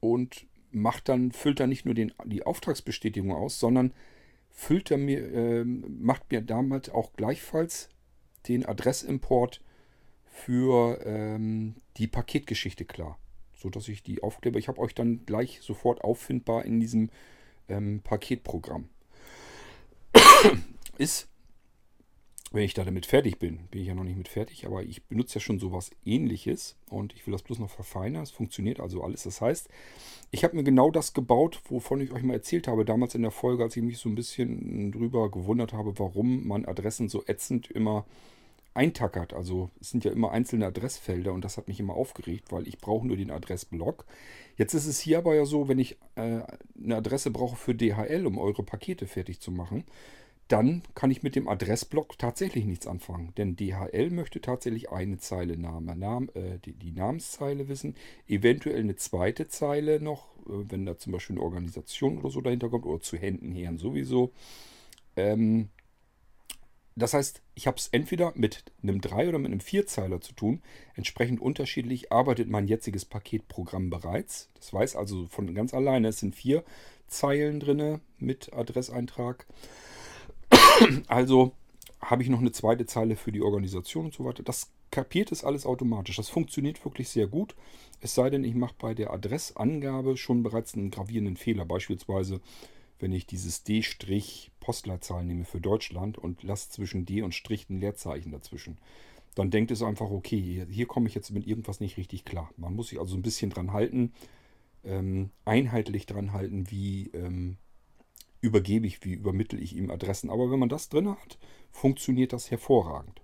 und 0.00 0.46
macht 0.70 1.08
dann, 1.08 1.32
füllt 1.32 1.60
dann 1.60 1.68
nicht 1.68 1.84
nur 1.84 1.94
den, 1.94 2.12
die 2.24 2.44
Auftragsbestätigung 2.44 3.32
aus, 3.32 3.58
sondern 3.58 3.92
füllt 4.50 4.90
er 4.90 4.98
mir, 4.98 5.32
äh, 5.32 5.64
macht 5.64 6.30
mir 6.30 6.40
damit 6.40 6.90
auch 6.90 7.12
gleichfalls 7.14 7.88
den 8.48 8.64
Adressimport 8.64 9.60
für 10.24 11.00
ähm, 11.04 11.76
die 11.96 12.06
Paketgeschichte 12.06 12.84
klar. 12.84 13.18
So 13.64 13.70
dass 13.70 13.88
ich 13.88 14.02
die 14.02 14.22
aufklebe. 14.22 14.58
Ich 14.58 14.68
habe 14.68 14.78
euch 14.78 14.94
dann 14.94 15.24
gleich 15.24 15.60
sofort 15.62 16.04
auffindbar 16.04 16.66
in 16.66 16.80
diesem 16.80 17.08
ähm, 17.70 18.02
Paketprogramm. 18.04 18.90
Ist 20.98 21.28
wenn 22.54 22.62
ich 22.62 22.74
da 22.74 22.84
damit 22.84 23.06
fertig 23.06 23.40
bin, 23.40 23.66
bin 23.72 23.80
ich 23.80 23.88
ja 23.88 23.96
noch 23.96 24.04
nicht 24.04 24.16
mit 24.16 24.28
fertig, 24.28 24.64
aber 24.64 24.84
ich 24.84 25.02
benutze 25.06 25.36
ja 25.36 25.40
schon 25.40 25.58
sowas 25.58 25.90
ähnliches 26.04 26.76
und 26.88 27.12
ich 27.12 27.26
will 27.26 27.32
das 27.32 27.42
bloß 27.42 27.58
noch 27.58 27.70
verfeinern. 27.70 28.22
Es 28.22 28.30
funktioniert 28.30 28.78
also 28.78 29.02
alles. 29.02 29.24
Das 29.24 29.40
heißt, 29.40 29.68
ich 30.30 30.44
habe 30.44 30.54
mir 30.54 30.62
genau 30.62 30.92
das 30.92 31.14
gebaut, 31.14 31.60
wovon 31.68 32.00
ich 32.00 32.12
euch 32.12 32.22
mal 32.22 32.34
erzählt 32.34 32.68
habe, 32.68 32.84
damals 32.84 33.16
in 33.16 33.22
der 33.22 33.32
Folge, 33.32 33.64
als 33.64 33.76
ich 33.76 33.82
mich 33.82 33.98
so 33.98 34.08
ein 34.08 34.14
bisschen 34.14 34.92
drüber 34.92 35.32
gewundert 35.32 35.72
habe, 35.72 35.98
warum 35.98 36.46
man 36.46 36.64
Adressen 36.64 37.08
so 37.08 37.24
ätzend 37.26 37.72
immer 37.72 38.06
eintackert. 38.74 39.32
Also 39.32 39.70
es 39.80 39.90
sind 39.90 40.04
ja 40.04 40.12
immer 40.12 40.32
einzelne 40.32 40.66
Adressfelder 40.66 41.32
und 41.32 41.44
das 41.44 41.56
hat 41.56 41.68
mich 41.68 41.80
immer 41.80 41.94
aufgeregt, 41.94 42.50
weil 42.50 42.68
ich 42.68 42.78
brauche 42.78 43.06
nur 43.06 43.16
den 43.16 43.30
Adressblock. 43.30 44.04
Jetzt 44.56 44.74
ist 44.74 44.86
es 44.86 45.00
hier 45.00 45.18
aber 45.18 45.34
ja 45.34 45.44
so, 45.44 45.68
wenn 45.68 45.78
ich 45.78 45.96
äh, 46.16 46.40
eine 46.82 46.96
Adresse 46.96 47.30
brauche 47.30 47.56
für 47.56 47.74
DHL, 47.74 48.26
um 48.26 48.38
eure 48.38 48.62
Pakete 48.62 49.06
fertig 49.06 49.40
zu 49.40 49.50
machen, 49.50 49.84
dann 50.48 50.82
kann 50.94 51.10
ich 51.10 51.22
mit 51.22 51.36
dem 51.36 51.48
Adressblock 51.48 52.18
tatsächlich 52.18 52.66
nichts 52.66 52.86
anfangen. 52.86 53.32
Denn 53.36 53.56
DHL 53.56 54.10
möchte 54.10 54.40
tatsächlich 54.40 54.90
eine 54.90 55.18
Zeile 55.18 55.56
Name, 55.56 55.96
Name 55.96 56.34
äh, 56.34 56.58
die, 56.64 56.74
die, 56.74 56.92
Namenszeile 56.92 57.68
wissen, 57.68 57.94
eventuell 58.28 58.80
eine 58.80 58.96
zweite 58.96 59.48
Zeile 59.48 60.00
noch, 60.00 60.36
äh, 60.46 60.64
wenn 60.68 60.84
da 60.84 60.98
zum 60.98 61.12
Beispiel 61.12 61.36
eine 61.36 61.44
Organisation 61.44 62.18
oder 62.18 62.30
so 62.30 62.40
dahinter 62.40 62.68
kommt, 62.68 62.84
oder 62.84 63.00
zu 63.00 63.16
Händen 63.16 63.52
her 63.52 63.72
sowieso. 63.76 64.32
Ähm, 65.16 65.70
das 66.96 67.12
heißt, 67.14 67.42
ich 67.54 67.66
habe 67.66 67.76
es 67.76 67.88
entweder 67.88 68.32
mit 68.36 68.64
einem 68.82 69.00
3 69.00 69.28
oder 69.28 69.38
mit 69.38 69.50
einem 69.50 69.60
4-Zeiler 69.60 70.20
zu 70.20 70.32
tun. 70.32 70.62
Entsprechend 70.94 71.40
unterschiedlich 71.40 72.12
arbeitet 72.12 72.48
mein 72.48 72.68
jetziges 72.68 73.04
Paketprogramm 73.04 73.90
bereits. 73.90 74.48
Das 74.54 74.72
weiß 74.72 74.94
also 74.94 75.26
von 75.26 75.52
ganz 75.54 75.74
alleine, 75.74 76.08
es 76.08 76.18
sind 76.18 76.36
vier 76.36 76.62
Zeilen 77.08 77.60
drin 77.60 78.00
mit 78.18 78.52
Adresseintrag. 78.52 79.46
Also 81.06 81.52
habe 82.00 82.22
ich 82.22 82.28
noch 82.28 82.40
eine 82.40 82.52
zweite 82.52 82.84
Zeile 82.86 83.16
für 83.16 83.32
die 83.32 83.42
Organisation 83.42 84.06
und 84.06 84.14
so 84.14 84.24
weiter. 84.24 84.42
Das 84.42 84.70
kapiert 84.90 85.32
es 85.32 85.44
alles 85.44 85.66
automatisch. 85.66 86.16
Das 86.16 86.28
funktioniert 86.28 86.84
wirklich 86.84 87.08
sehr 87.08 87.26
gut. 87.26 87.54
Es 88.00 88.14
sei 88.14 88.28
denn, 88.30 88.44
ich 88.44 88.54
mache 88.54 88.74
bei 88.78 88.94
der 88.94 89.12
Adressangabe 89.12 90.16
schon 90.16 90.42
bereits 90.42 90.74
einen 90.74 90.90
gravierenden 90.90 91.36
Fehler. 91.36 91.64
Beispielsweise, 91.64 92.40
wenn 93.04 93.12
ich 93.12 93.26
dieses 93.26 93.64
D-Postleitzahl 93.64 95.26
nehme 95.26 95.44
für 95.44 95.60
Deutschland 95.60 96.16
und 96.16 96.42
lasse 96.42 96.70
zwischen 96.70 97.04
D 97.04 97.20
und 97.20 97.34
Strich 97.34 97.68
ein 97.68 97.78
Leerzeichen 97.78 98.32
dazwischen. 98.32 98.78
Dann 99.34 99.50
denkt 99.50 99.70
es 99.70 99.82
einfach, 99.82 100.10
okay, 100.10 100.40
hier, 100.40 100.64
hier 100.64 100.86
komme 100.86 101.06
ich 101.06 101.14
jetzt 101.14 101.30
mit 101.30 101.46
irgendwas 101.46 101.80
nicht 101.80 101.98
richtig 101.98 102.24
klar. 102.24 102.50
Man 102.56 102.74
muss 102.74 102.88
sich 102.88 102.98
also 102.98 103.14
ein 103.14 103.20
bisschen 103.20 103.50
dran 103.50 103.74
halten, 103.74 104.14
ähm, 104.84 105.28
einheitlich 105.44 106.06
dran 106.06 106.32
halten, 106.32 106.70
wie 106.70 107.10
ähm, 107.12 107.58
übergebe 108.40 108.86
ich, 108.86 109.04
wie 109.04 109.12
übermittle 109.12 109.60
ich 109.60 109.76
ihm 109.76 109.90
Adressen. 109.90 110.30
Aber 110.30 110.50
wenn 110.50 110.58
man 110.58 110.70
das 110.70 110.88
drin 110.88 111.10
hat, 111.10 111.38
funktioniert 111.72 112.32
das 112.32 112.50
hervorragend. 112.50 113.20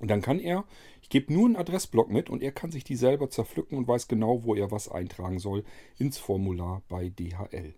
Und 0.00 0.08
dann 0.08 0.22
kann 0.22 0.40
er, 0.40 0.64
ich 1.02 1.08
gebe 1.08 1.32
nur 1.32 1.46
einen 1.46 1.56
Adressblock 1.56 2.10
mit 2.10 2.30
und 2.30 2.42
er 2.42 2.50
kann 2.50 2.72
sich 2.72 2.82
die 2.82 2.96
selber 2.96 3.30
zerpflücken 3.30 3.78
und 3.78 3.86
weiß 3.86 4.08
genau, 4.08 4.42
wo 4.42 4.56
er 4.56 4.72
was 4.72 4.88
eintragen 4.88 5.38
soll 5.38 5.62
ins 5.98 6.18
Formular 6.18 6.82
bei 6.88 7.10
DHL. 7.10 7.76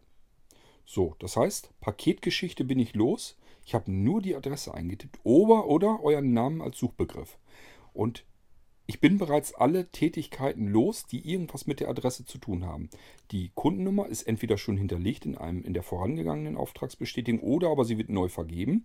So, 0.93 1.15
das 1.21 1.37
heißt, 1.37 1.71
Paketgeschichte 1.79 2.65
bin 2.65 2.81
ich 2.81 2.95
los. 2.95 3.39
Ich 3.65 3.75
habe 3.75 3.93
nur 3.93 4.21
die 4.21 4.35
Adresse 4.35 4.75
eingetippt 4.75 5.21
oder, 5.23 5.69
oder 5.69 6.03
euren 6.03 6.33
Namen 6.33 6.61
als 6.61 6.79
Suchbegriff. 6.79 7.39
Und 7.93 8.25
ich 8.89 9.01
bin 9.01 9.17
bereits 9.17 9.55
alle 9.55 9.93
Tätigkeiten 9.93 10.67
los, 10.67 11.07
die 11.07 11.31
irgendwas 11.31 11.69
mit 11.69 11.79
der 11.79 11.91
Adresse 11.91 12.25
zu 12.25 12.39
tun 12.39 12.67
haben. 12.67 12.91
Die 13.31 13.53
Kundennummer 13.55 14.09
ist 14.09 14.25
entweder 14.25 14.59
schon 14.59 14.77
hinterlegt 14.77 15.27
in, 15.27 15.39
einem, 15.39 15.63
in 15.63 15.75
der 15.75 15.85
vorangegangenen 15.85 16.57
Auftragsbestätigung 16.57 17.39
oder 17.39 17.69
aber 17.69 17.85
sie 17.85 17.97
wird 17.97 18.09
neu 18.09 18.29
vergeben. 18.29 18.85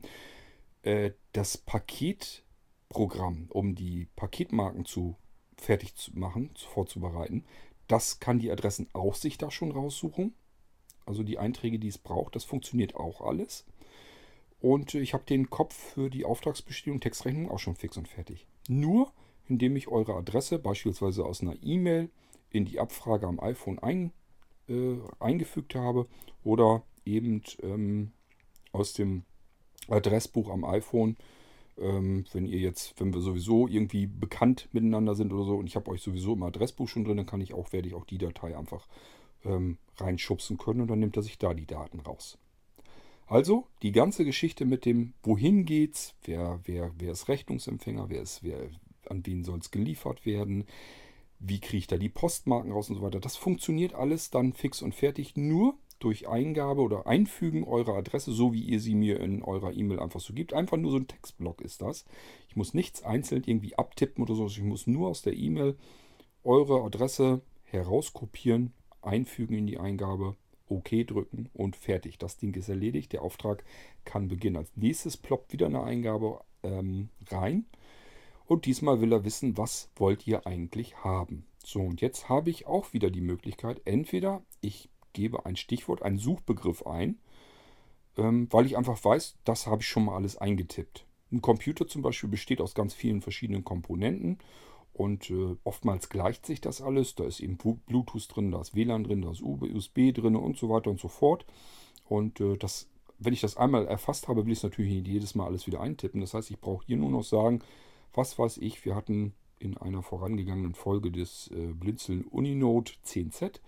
Äh, 0.84 1.14
das 1.32 1.58
Paketprogramm, 1.58 3.48
um 3.50 3.74
die 3.74 4.10
Paketmarken 4.16 4.86
zu 4.86 5.16
fertig 5.58 5.96
zu 5.96 6.12
machen, 6.14 6.52
vorzubereiten, 6.56 7.46
das 7.88 8.20
kann 8.20 8.38
die 8.38 8.52
Adressenaufsicht 8.52 9.42
da 9.42 9.50
schon 9.50 9.72
raussuchen. 9.72 10.36
Also 11.06 11.24
die 11.24 11.38
Einträge, 11.38 11.80
die 11.80 11.88
es 11.88 11.98
braucht, 11.98 12.36
das 12.36 12.44
funktioniert 12.44 12.96
auch 12.96 13.22
alles. 13.22 13.66
Und 14.60 14.96
ich 14.96 15.14
habe 15.14 15.26
den 15.26 15.50
Kopf 15.50 15.76
für 15.76 16.10
die 16.10 16.26
Auftragsbestätigung 16.26 17.00
Textrechnung 17.00 17.52
auch 17.52 17.60
schon 17.60 17.76
fix 17.76 17.98
und 17.98 18.08
fertig. 18.08 18.48
Nur 18.68 19.12
indem 19.48 19.76
ich 19.76 19.88
eure 19.88 20.16
Adresse 20.16 20.60
beispielsweise 20.60 21.26
aus 21.26 21.42
einer 21.42 21.56
E-Mail 21.62 22.10
in 22.50 22.66
die 22.66 22.80
Abfrage 22.80 23.28
am 23.28 23.40
iPhone 23.40 23.80
ein, 23.80 24.12
äh, 24.68 24.96
eingefügt 25.20 25.76
habe 25.76 26.08
oder 26.44 26.84
eben 27.06 27.44
ähm, 27.62 28.12
aus 28.72 28.94
dem 28.94 29.24
Adressbuch 29.88 30.50
am 30.50 30.66
iPhone. 30.66 31.18
Ähm, 31.78 32.26
wenn 32.32 32.46
ihr 32.46 32.60
jetzt, 32.60 33.00
wenn 33.00 33.14
wir 33.14 33.22
sowieso 33.22 33.68
irgendwie 33.68 34.08
bekannt 34.08 34.70
miteinander 34.72 35.14
sind 35.14 35.34
oder 35.34 35.44
so 35.44 35.58
und 35.58 35.68
ich 35.68 35.76
habe 35.76 35.92
euch 35.92 36.02
sowieso 36.02 36.34
im 36.34 36.44
Adressbuch 36.44 36.88
schon 36.88 37.04
drin, 37.04 37.18
dann 37.18 37.26
kann 37.26 37.42
ich 37.42 37.54
auch, 37.54 37.74
werde 37.74 37.88
ich 37.88 37.94
auch 37.94 38.06
die 38.06 38.18
Datei 38.18 38.58
einfach 38.58 38.88
ähm, 39.46 39.78
reinschubsen 39.98 40.58
können 40.58 40.82
und 40.82 40.88
dann 40.88 41.00
nimmt 41.00 41.18
er 41.18 41.24
sich 41.24 41.38
da 41.38 41.54
die 41.54 41.68
Daten 41.68 42.00
raus. 42.00 42.38
Also 43.28 43.68
die 43.82 43.92
ganze 43.92 44.24
Geschichte 44.24 44.66
mit 44.66 44.86
dem, 44.86 45.14
wohin 45.24 45.66
geht's, 45.66 46.14
wer, 46.24 46.60
wer, 46.66 46.92
wer 46.98 47.12
ist 47.12 47.28
Rechnungsempfänger, 47.28 48.10
wer 48.10 48.22
ist, 48.22 48.44
wer, 48.44 48.70
an 49.10 49.26
wen 49.26 49.44
soll 49.44 49.60
es 49.60 49.72
geliefert 49.72 50.26
werden, 50.26 50.66
wie 51.40 51.60
kriege 51.60 51.78
ich 51.78 51.88
da 51.88 51.98
die 51.98 52.10
Postmarken 52.10 52.72
raus 52.72 52.90
und 52.90 52.98
so 52.98 53.02
weiter. 53.02 53.20
Das 53.20 53.36
funktioniert 53.36 53.94
alles 53.94 54.30
dann 54.30 54.54
fix 54.54 54.82
und 54.82 54.94
fertig 54.94 55.36
nur 55.36 55.76
durch 56.00 56.28
Eingabe 56.28 56.82
oder 56.82 57.08
Einfügen 57.08 57.64
eurer 57.64 57.96
Adresse, 57.96 58.32
so 58.32 58.54
wie 58.54 58.62
ihr 58.62 58.80
sie 58.80 58.96
mir 58.96 59.20
in 59.20 59.42
eurer 59.44 59.74
E-Mail 59.74 60.00
einfach 60.00 60.20
so 60.20 60.34
gibt. 60.34 60.54
Einfach 60.54 60.78
nur 60.78 60.92
so 60.92 60.98
ein 60.98 61.08
Textblock 61.08 61.62
ist 61.62 61.82
das. 61.82 62.06
Ich 62.48 62.56
muss 62.56 62.74
nichts 62.74 63.04
einzeln 63.04 63.44
irgendwie 63.46 63.76
abtippen 63.76 64.24
oder 64.24 64.36
so. 64.36 64.46
Ich 64.48 64.62
muss 64.62 64.88
nur 64.88 65.10
aus 65.10 65.22
der 65.22 65.34
E-Mail 65.34 65.78
eure 66.44 66.84
Adresse 66.84 67.42
herauskopieren, 67.64 68.74
einfügen 69.06 69.58
in 69.58 69.68
die 69.68 69.80
Eingabe, 69.80 70.36
OK 70.68 70.90
drücken 71.06 71.50
und 71.54 71.76
fertig. 71.76 72.18
Das 72.18 72.38
Ding 72.38 72.54
ist 72.56 72.70
erledigt. 72.70 73.14
Der 73.14 73.22
Auftrag 73.22 73.64
kann 74.04 74.28
beginnen. 74.28 74.58
Als 74.58 74.76
nächstes 74.76 75.18
ploppt 75.18 75.54
wieder 75.54 75.68
eine 75.68 75.84
Eingabe 75.84 76.42
ähm, 76.64 77.10
rein. 77.30 77.66
Und 78.46 78.66
diesmal 78.66 79.02
will 79.02 79.12
er 79.12 79.26
wissen, 79.26 79.58
was 79.58 79.90
wollt 79.96 80.28
ihr 80.28 80.46
eigentlich 80.46 81.04
haben. 81.04 81.46
So, 81.64 81.82
und 81.82 82.02
jetzt 82.02 82.30
habe 82.30 82.50
ich 82.50 82.68
auch 82.68 82.94
wieder 82.94 83.10
die 83.10 83.22
Möglichkeit, 83.22 83.82
entweder 83.86 84.44
ich 84.62 84.90
gebe 85.14 85.46
ein 85.46 85.56
Stichwort, 85.56 86.04
einen 86.04 86.20
Suchbegriff 86.20 86.86
ein, 86.86 87.20
ähm, 88.18 88.48
weil 88.52 88.68
ich 88.68 88.78
einfach 88.78 89.04
weiß, 89.04 89.38
das 89.44 89.66
habe 89.66 89.82
ich 89.82 89.88
schon 89.88 90.06
mal 90.06 90.16
alles 90.16 90.38
eingetippt. 90.38 91.08
Ein 91.32 91.42
Computer 91.42 91.88
zum 91.88 92.04
Beispiel 92.04 92.30
besteht 92.30 92.62
aus 92.62 92.76
ganz 92.76 92.94
vielen 92.94 93.22
verschiedenen 93.22 93.64
Komponenten 93.64 94.38
und 94.96 95.30
äh, 95.30 95.58
oftmals 95.66 96.08
gleicht 96.08 96.46
sich 96.46 96.62
das 96.62 96.82
alles. 96.82 97.16
Da 97.16 97.26
ist 97.26 97.42
eben 97.42 97.58
Bluetooth 97.58 98.34
drin, 98.34 98.52
da 98.52 98.62
ist 98.62 98.76
WLAN 98.76 99.04
drin, 99.04 99.24
da 99.24 99.32
ist 99.32 99.42
USB 99.42 100.14
drin 100.14 100.38
und 100.38 100.58
so 100.58 100.70
weiter 100.70 100.90
und 100.90 101.02
so 101.02 101.10
fort. 101.10 101.46
Und 102.06 102.40
äh, 102.40 102.56
das, 102.56 102.88
wenn 103.20 103.34
ich 103.34 103.42
das 103.42 103.58
einmal 103.58 103.88
erfasst 103.88 104.30
habe, 104.30 104.46
will 104.46 104.54
ich 104.54 104.60
es 104.60 104.64
natürlich 104.64 104.94
nicht 104.94 105.08
jedes 105.08 105.36
Mal 105.36 105.48
alles 105.48 105.68
wieder 105.68 105.82
eintippen. 105.82 106.22
Das 106.22 106.34
heißt, 106.34 106.50
ich 106.50 106.62
brauche 106.62 106.86
hier 106.86 106.96
nur 106.96 107.12
noch 107.12 107.26
sagen, 107.26 107.60
was 108.14 108.40
weiß 108.40 108.60
ich, 108.60 108.86
wir 108.86 108.96
hatten 108.96 109.34
in 109.60 109.78
einer 109.78 110.02
vorangegangenen 110.02 110.76
Folge 110.76 111.12
des 111.12 111.52
äh, 111.52 111.74
Blinzeln 111.74 112.24
Uninote 112.24 112.94
10Z. 113.06 113.60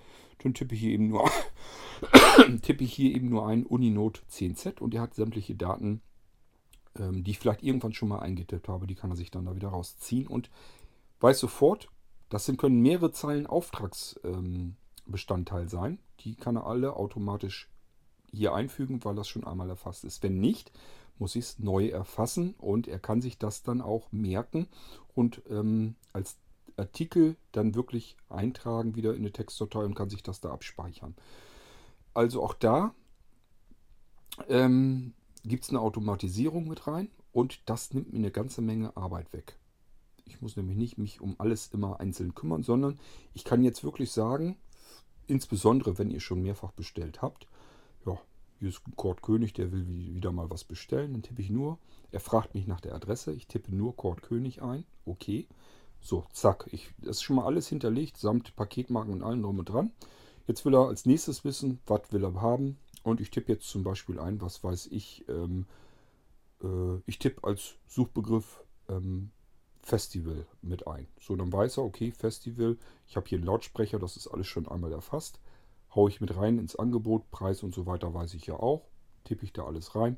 Dann 0.43 0.53
tippe 0.53 0.75
ich 0.75 0.81
hier 0.81 0.91
eben 0.91 1.09
nur 1.09 1.29
tippe 2.61 2.85
ich 2.85 2.93
hier 2.93 3.13
eben 3.13 3.27
nur 3.27 3.45
ein 3.47 3.65
Uninote 3.65 4.21
10Z 4.31 4.79
und 4.79 4.93
er 4.93 5.01
hat 5.01 5.13
sämtliche 5.13 5.55
Daten, 5.55 5.99
ähm, 6.97 7.25
die 7.25 7.31
ich 7.31 7.39
vielleicht 7.39 7.63
irgendwann 7.63 7.93
schon 7.93 8.07
mal 8.07 8.19
eingetippt 8.19 8.69
habe, 8.69 8.87
die 8.87 8.95
kann 8.95 9.09
er 9.09 9.17
sich 9.17 9.29
dann 9.29 9.45
da 9.45 9.57
wieder 9.57 9.69
rausziehen 9.69 10.27
und 10.27 10.49
weiß 11.19 11.39
sofort, 11.39 11.89
das 12.29 12.45
sind, 12.45 12.57
können 12.57 12.81
mehrere 12.81 13.11
Zeilen 13.11 13.47
Auftragsbestandteil 13.47 15.63
ähm, 15.63 15.69
sein. 15.69 15.99
Die 16.21 16.35
kann 16.35 16.57
er 16.57 16.67
alle 16.67 16.95
automatisch 16.95 17.69
hier 18.31 18.53
einfügen, 18.53 19.03
weil 19.03 19.15
das 19.15 19.27
schon 19.27 19.45
einmal 19.45 19.69
erfasst 19.69 20.03
ist. 20.03 20.23
Wenn 20.23 20.39
nicht, 20.39 20.71
muss 21.17 21.35
ich 21.35 21.45
es 21.45 21.59
neu 21.59 21.87
erfassen 21.87 22.53
und 22.57 22.87
er 22.87 22.99
kann 22.99 23.21
sich 23.21 23.37
das 23.37 23.63
dann 23.63 23.81
auch 23.81 24.11
merken 24.11 24.67
und 25.15 25.41
ähm, 25.49 25.95
als 26.13 26.37
Artikel 26.75 27.37
dann 27.51 27.73
wirklich 27.73 28.17
eintragen 28.29 28.95
wieder 28.95 29.13
in 29.13 29.21
eine 29.21 29.31
Textdatei 29.31 29.83
und 29.83 29.95
kann 29.95 30.09
sich 30.09 30.21
das 30.21 30.41
da 30.41 30.51
abspeichern. 30.51 31.15
also 32.13 32.43
auch 32.43 32.53
da 32.53 32.93
ähm, 34.47 35.13
gibt 35.43 35.63
es 35.63 35.69
eine 35.69 35.79
Automatisierung 35.79 36.67
mit 36.67 36.85
rein 36.85 37.09
und 37.31 37.67
das 37.67 37.93
nimmt 37.93 38.13
mir 38.13 38.19
eine 38.19 38.31
ganze 38.31 38.61
Menge 38.61 38.95
Arbeit 38.95 39.33
weg. 39.33 39.57
Ich 40.27 40.41
muss 40.41 40.55
nämlich 40.55 40.77
nicht 40.77 40.97
mich 40.97 41.21
um 41.21 41.35
alles 41.39 41.67
immer 41.73 41.99
einzeln 41.99 42.35
kümmern, 42.35 42.63
sondern 42.63 42.99
ich 43.33 43.43
kann 43.43 43.63
jetzt 43.63 43.83
wirklich 43.83 44.11
sagen, 44.11 44.57
insbesondere 45.27 45.97
wenn 45.97 46.11
ihr 46.11 46.19
schon 46.19 46.41
mehrfach 46.41 46.71
bestellt 46.71 47.21
habt, 47.21 47.47
ja, 48.05 48.19
hier 48.59 48.69
ist 48.69 48.81
Kurt 48.95 49.21
König, 49.21 49.53
der 49.53 49.71
will 49.71 49.85
wieder 49.87 50.31
mal 50.31 50.49
was 50.49 50.63
bestellen, 50.63 51.13
dann 51.13 51.21
tippe 51.21 51.41
ich 51.41 51.49
nur, 51.49 51.77
er 52.11 52.19
fragt 52.19 52.55
mich 52.55 52.67
nach 52.67 52.81
der 52.81 52.95
Adresse, 52.95 53.33
ich 53.33 53.47
tippe 53.47 53.75
nur 53.75 53.95
Kurt 53.95 54.21
König 54.21 54.61
ein, 54.61 54.85
okay. 55.05 55.47
So, 55.99 56.25
zack, 56.31 56.69
ich, 56.71 56.91
das 56.99 57.17
ist 57.17 57.23
schon 57.23 57.37
mal 57.37 57.45
alles 57.45 57.67
hinterlegt, 57.67 58.17
samt 58.17 58.55
Paketmarken 58.55 59.13
und 59.13 59.23
allem 59.23 59.41
drum 59.41 59.59
und 59.59 59.69
dran. 59.69 59.91
Jetzt 60.47 60.63
will 60.63 60.75
er 60.75 60.87
als 60.87 61.05
nächstes 61.05 61.43
wissen, 61.43 61.79
was 61.87 62.11
will 62.11 62.23
er 62.23 62.39
haben. 62.39 62.77
Und 63.03 63.19
ich 63.19 63.31
tippe 63.31 63.51
jetzt 63.51 63.67
zum 63.67 63.83
Beispiel 63.83 64.19
ein, 64.19 64.39
was 64.39 64.63
weiß 64.63 64.87
ich, 64.87 65.25
ähm, 65.27 65.65
äh, 66.61 67.01
ich 67.05 67.19
tippe 67.19 67.43
als 67.43 67.75
Suchbegriff 67.87 68.63
ähm, 68.89 69.31
Festival 69.87 70.45
mit 70.61 70.85
ein. 70.85 71.07
So, 71.17 71.37
dann 71.37 71.51
weiß 71.51 71.77
er, 71.77 71.85
okay, 71.85 72.11
Festival, 72.11 72.77
ich 73.07 73.15
habe 73.15 73.25
hier 73.27 73.37
einen 73.37 73.47
Lautsprecher, 73.47 73.99
das 73.99 74.17
ist 74.17 74.27
alles 74.27 74.45
schon 74.45 74.67
einmal 74.67 74.91
erfasst. 74.91 75.39
Haue 75.95 76.09
ich 76.09 76.19
mit 76.19 76.35
rein 76.35 76.59
ins 76.59 76.75
Angebot, 76.75 77.31
Preis 77.31 77.63
und 77.63 77.73
so 77.73 77.85
weiter 77.85 78.13
weiß 78.13 78.33
ich 78.33 78.45
ja 78.47 78.55
auch. 78.55 78.89
Tippe 79.23 79.45
ich 79.45 79.53
da 79.53 79.63
alles 79.63 79.95
rein. 79.95 80.17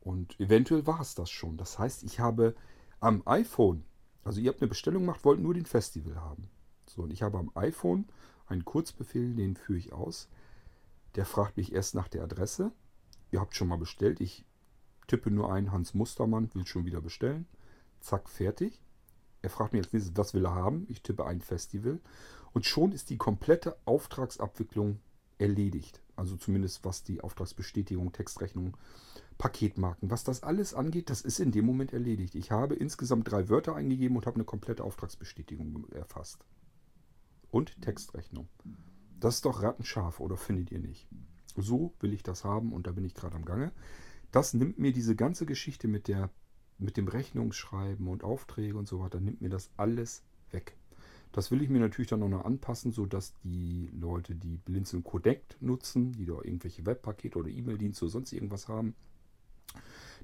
Und 0.00 0.38
eventuell 0.38 0.86
war 0.86 1.00
es 1.00 1.14
das 1.14 1.30
schon. 1.30 1.56
Das 1.56 1.78
heißt, 1.78 2.02
ich 2.02 2.20
habe 2.20 2.54
am 3.00 3.22
iPhone, 3.24 3.84
also 4.22 4.38
ihr 4.38 4.50
habt 4.50 4.60
eine 4.60 4.68
Bestellung 4.68 5.04
gemacht, 5.04 5.24
wollt 5.24 5.40
nur 5.40 5.54
den 5.54 5.64
Festival 5.64 6.16
haben. 6.16 6.50
So, 6.86 7.02
und 7.02 7.10
ich 7.10 7.22
habe 7.22 7.38
am 7.38 7.50
iPhone 7.54 8.04
einen 8.48 8.66
Kurzbefehl, 8.66 9.34
den 9.34 9.56
führe 9.56 9.78
ich 9.78 9.94
aus. 9.94 10.28
Der 11.14 11.24
fragt 11.24 11.56
mich 11.56 11.72
erst 11.72 11.94
nach 11.94 12.08
der 12.08 12.22
Adresse. 12.22 12.70
Ihr 13.30 13.40
habt 13.40 13.56
schon 13.56 13.68
mal 13.68 13.78
bestellt. 13.78 14.20
Ich 14.20 14.44
tippe 15.06 15.30
nur 15.30 15.50
ein, 15.50 15.72
Hans 15.72 15.94
Mustermann 15.94 16.50
will 16.52 16.66
schon 16.66 16.84
wieder 16.84 17.00
bestellen. 17.00 17.46
Zack, 18.00 18.28
fertig. 18.28 18.78
Er 19.42 19.50
fragt 19.50 19.72
mich 19.72 19.82
als 19.82 19.92
nächstes, 19.92 20.16
was 20.16 20.34
will 20.34 20.44
er 20.44 20.54
haben? 20.54 20.86
Ich 20.88 21.02
tippe 21.02 21.26
ein 21.26 21.40
Festival. 21.40 22.00
Und 22.52 22.66
schon 22.66 22.92
ist 22.92 23.10
die 23.10 23.16
komplette 23.16 23.76
Auftragsabwicklung 23.84 24.98
erledigt. 25.38 26.00
Also 26.16 26.36
zumindest 26.36 26.84
was 26.84 27.02
die 27.02 27.20
Auftragsbestätigung, 27.22 28.12
Textrechnung, 28.12 28.76
Paketmarken, 29.38 30.10
was 30.10 30.22
das 30.22 30.42
alles 30.42 30.74
angeht, 30.74 31.08
das 31.08 31.22
ist 31.22 31.40
in 31.40 31.50
dem 31.50 31.64
Moment 31.64 31.94
erledigt. 31.94 32.34
Ich 32.34 32.50
habe 32.50 32.74
insgesamt 32.74 33.30
drei 33.30 33.48
Wörter 33.48 33.74
eingegeben 33.74 34.16
und 34.16 34.26
habe 34.26 34.34
eine 34.34 34.44
komplette 34.44 34.84
Auftragsbestätigung 34.84 35.88
erfasst. 35.92 36.44
Und 37.50 37.80
Textrechnung. 37.80 38.48
Das 39.18 39.36
ist 39.36 39.46
doch 39.46 39.62
rattenscharf, 39.62 40.20
oder 40.20 40.36
findet 40.36 40.70
ihr 40.70 40.78
nicht? 40.78 41.08
So 41.56 41.94
will 42.00 42.12
ich 42.12 42.22
das 42.22 42.44
haben 42.44 42.72
und 42.72 42.86
da 42.86 42.92
bin 42.92 43.04
ich 43.04 43.14
gerade 43.14 43.36
am 43.36 43.44
Gange. 43.46 43.72
Das 44.30 44.54
nimmt 44.54 44.78
mir 44.78 44.92
diese 44.92 45.16
ganze 45.16 45.46
Geschichte 45.46 45.88
mit, 45.88 46.06
der, 46.06 46.30
mit 46.80 46.96
dem 46.96 47.08
Rechnungsschreiben 47.08 48.08
und 48.08 48.24
Aufträge 48.24 48.76
und 48.76 48.88
so 48.88 49.00
weiter, 49.00 49.20
nimmt 49.20 49.40
mir 49.40 49.50
das 49.50 49.70
alles 49.76 50.22
weg. 50.50 50.76
Das 51.32 51.50
will 51.50 51.62
ich 51.62 51.68
mir 51.68 51.78
natürlich 51.78 52.08
dann 52.08 52.22
auch 52.22 52.28
noch 52.28 52.44
anpassen, 52.44 52.90
sodass 52.90 53.34
die 53.44 53.88
Leute, 53.92 54.34
die 54.34 54.56
Blinzeln 54.56 55.04
Codect 55.04 55.56
nutzen, 55.60 56.12
die 56.12 56.26
da 56.26 56.34
irgendwelche 56.42 56.84
Webpakete 56.84 57.38
oder 57.38 57.48
E-Mail-Dienste 57.48 58.04
oder 58.04 58.12
sonst 58.12 58.32
irgendwas 58.32 58.66
haben, 58.66 58.94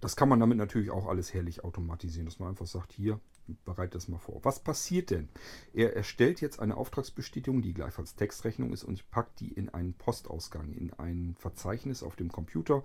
das 0.00 0.16
kann 0.16 0.28
man 0.28 0.40
damit 0.40 0.58
natürlich 0.58 0.90
auch 0.90 1.06
alles 1.06 1.32
herrlich 1.32 1.64
automatisieren, 1.64 2.26
dass 2.26 2.38
man 2.38 2.50
einfach 2.50 2.66
sagt, 2.66 2.92
hier, 2.92 3.20
bereite 3.64 3.92
das 3.92 4.08
mal 4.08 4.18
vor. 4.18 4.44
Was 4.44 4.60
passiert 4.60 5.10
denn? 5.10 5.28
Er 5.72 5.94
erstellt 5.94 6.40
jetzt 6.40 6.60
eine 6.60 6.76
Auftragsbestätigung, 6.76 7.62
die 7.62 7.74
gleichfalls 7.74 8.16
Textrechnung 8.16 8.72
ist 8.72 8.84
und 8.84 9.08
packt 9.10 9.40
die 9.40 9.52
in 9.52 9.68
einen 9.68 9.94
Postausgang, 9.94 10.72
in 10.72 10.92
ein 10.94 11.36
Verzeichnis 11.38 12.02
auf 12.02 12.16
dem 12.16 12.30
Computer, 12.30 12.82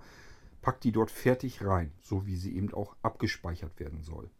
packt 0.62 0.84
die 0.84 0.92
dort 0.92 1.10
fertig 1.10 1.64
rein, 1.64 1.92
so 2.00 2.26
wie 2.26 2.36
sie 2.36 2.56
eben 2.56 2.72
auch 2.72 2.96
abgespeichert 3.02 3.78
werden 3.78 4.02
soll. 4.02 4.30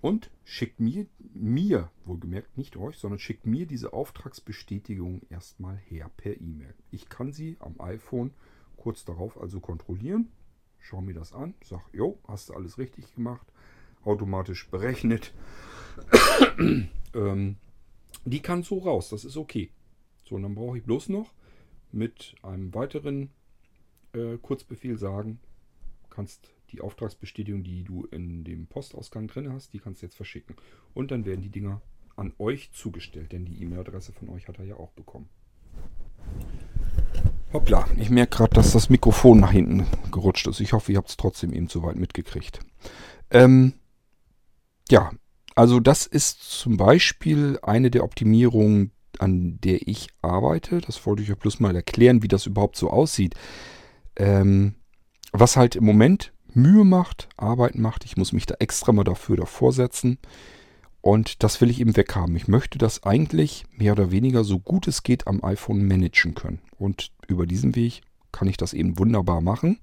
Und 0.00 0.30
schickt 0.44 0.80
mir, 0.80 1.06
mir, 1.32 1.90
wohlgemerkt 2.04 2.58
nicht 2.58 2.76
euch, 2.76 2.96
sondern 2.96 3.18
schickt 3.18 3.46
mir 3.46 3.66
diese 3.66 3.92
Auftragsbestätigung 3.92 5.22
erstmal 5.30 5.76
her 5.76 6.10
per 6.16 6.40
E-Mail. 6.40 6.74
Ich 6.90 7.08
kann 7.08 7.32
sie 7.32 7.56
am 7.60 7.80
iPhone 7.80 8.32
kurz 8.76 9.04
darauf 9.04 9.40
also 9.40 9.60
kontrollieren, 9.60 10.32
schaue 10.80 11.02
mir 11.02 11.14
das 11.14 11.32
an, 11.32 11.54
sage, 11.62 11.84
jo, 11.92 12.18
hast 12.26 12.48
du 12.48 12.54
alles 12.54 12.78
richtig 12.78 13.14
gemacht, 13.14 13.46
automatisch 14.04 14.68
berechnet. 14.70 15.32
ähm, 17.14 17.56
die 18.24 18.40
kann 18.40 18.64
so 18.64 18.78
raus, 18.78 19.08
das 19.08 19.24
ist 19.24 19.36
okay. 19.36 19.70
So, 20.24 20.34
und 20.34 20.42
dann 20.42 20.56
brauche 20.56 20.78
ich 20.78 20.84
bloß 20.84 21.10
noch 21.10 21.32
mit 21.92 22.34
einem 22.42 22.74
weiteren 22.74 23.30
äh, 24.14 24.38
Kurzbefehl 24.38 24.98
sagen, 24.98 25.40
kannst 26.10 26.52
die 26.70 26.80
Auftragsbestätigung, 26.80 27.62
die 27.62 27.84
du 27.84 28.06
in 28.06 28.44
dem 28.44 28.66
Postausgang 28.66 29.26
drin 29.26 29.52
hast, 29.52 29.72
die 29.72 29.78
kannst 29.78 30.02
du 30.02 30.06
jetzt 30.06 30.16
verschicken. 30.16 30.56
Und 30.94 31.10
dann 31.10 31.24
werden 31.24 31.42
die 31.42 31.50
Dinger 31.50 31.82
an 32.16 32.32
euch 32.38 32.72
zugestellt, 32.72 33.32
denn 33.32 33.44
die 33.44 33.62
E-Mail-Adresse 33.62 34.12
von 34.12 34.28
euch 34.28 34.48
hat 34.48 34.58
er 34.58 34.64
ja 34.64 34.76
auch 34.76 34.92
bekommen. 34.92 35.28
Hoppla, 37.52 37.86
ich 37.98 38.08
merke 38.08 38.36
gerade, 38.36 38.54
dass 38.54 38.72
das 38.72 38.88
Mikrofon 38.88 39.40
nach 39.40 39.52
hinten 39.52 39.86
gerutscht 40.10 40.46
ist. 40.46 40.60
Ich 40.60 40.72
hoffe, 40.72 40.92
ihr 40.92 40.98
habt 40.98 41.10
es 41.10 41.16
trotzdem 41.16 41.52
eben 41.52 41.68
soweit 41.68 41.96
mitgekriegt. 41.96 42.60
Ähm, 43.30 43.74
ja, 44.90 45.10
also 45.54 45.80
das 45.80 46.06
ist 46.06 46.42
zum 46.42 46.78
Beispiel 46.78 47.58
eine 47.62 47.90
der 47.90 48.04
Optimierungen, 48.04 48.92
an 49.18 49.60
der 49.60 49.86
ich 49.86 50.08
arbeite. 50.22 50.80
Das 50.80 51.04
wollte 51.04 51.22
ich 51.22 51.30
euch 51.30 51.38
bloß 51.38 51.60
mal 51.60 51.76
erklären, 51.76 52.22
wie 52.22 52.28
das 52.28 52.46
überhaupt 52.46 52.76
so 52.76 52.88
aussieht. 52.88 53.34
Ähm, 54.16 54.74
was 55.32 55.56
halt 55.56 55.76
im 55.76 55.84
Moment 55.84 56.32
Mühe 56.54 56.84
macht, 56.84 57.28
Arbeit 57.36 57.76
macht. 57.76 58.04
Ich 58.04 58.16
muss 58.16 58.32
mich 58.32 58.46
da 58.46 58.56
extra 58.58 58.92
mal 58.92 59.04
dafür 59.04 59.36
davor 59.36 59.72
setzen. 59.72 60.18
Und 61.00 61.42
das 61.42 61.60
will 61.60 61.70
ich 61.70 61.80
eben 61.80 61.96
weghaben. 61.96 62.36
Ich 62.36 62.46
möchte 62.46 62.78
das 62.78 63.02
eigentlich 63.02 63.64
mehr 63.76 63.92
oder 63.92 64.10
weniger 64.10 64.44
so 64.44 64.60
gut 64.60 64.86
es 64.86 65.02
geht 65.02 65.26
am 65.26 65.42
iPhone 65.42 65.86
managen 65.86 66.34
können. 66.34 66.60
Und 66.78 67.10
über 67.26 67.46
diesen 67.46 67.74
Weg 67.74 68.02
kann 68.30 68.48
ich 68.48 68.56
das 68.56 68.72
eben 68.72 68.98
wunderbar 68.98 69.40
machen. 69.40 69.80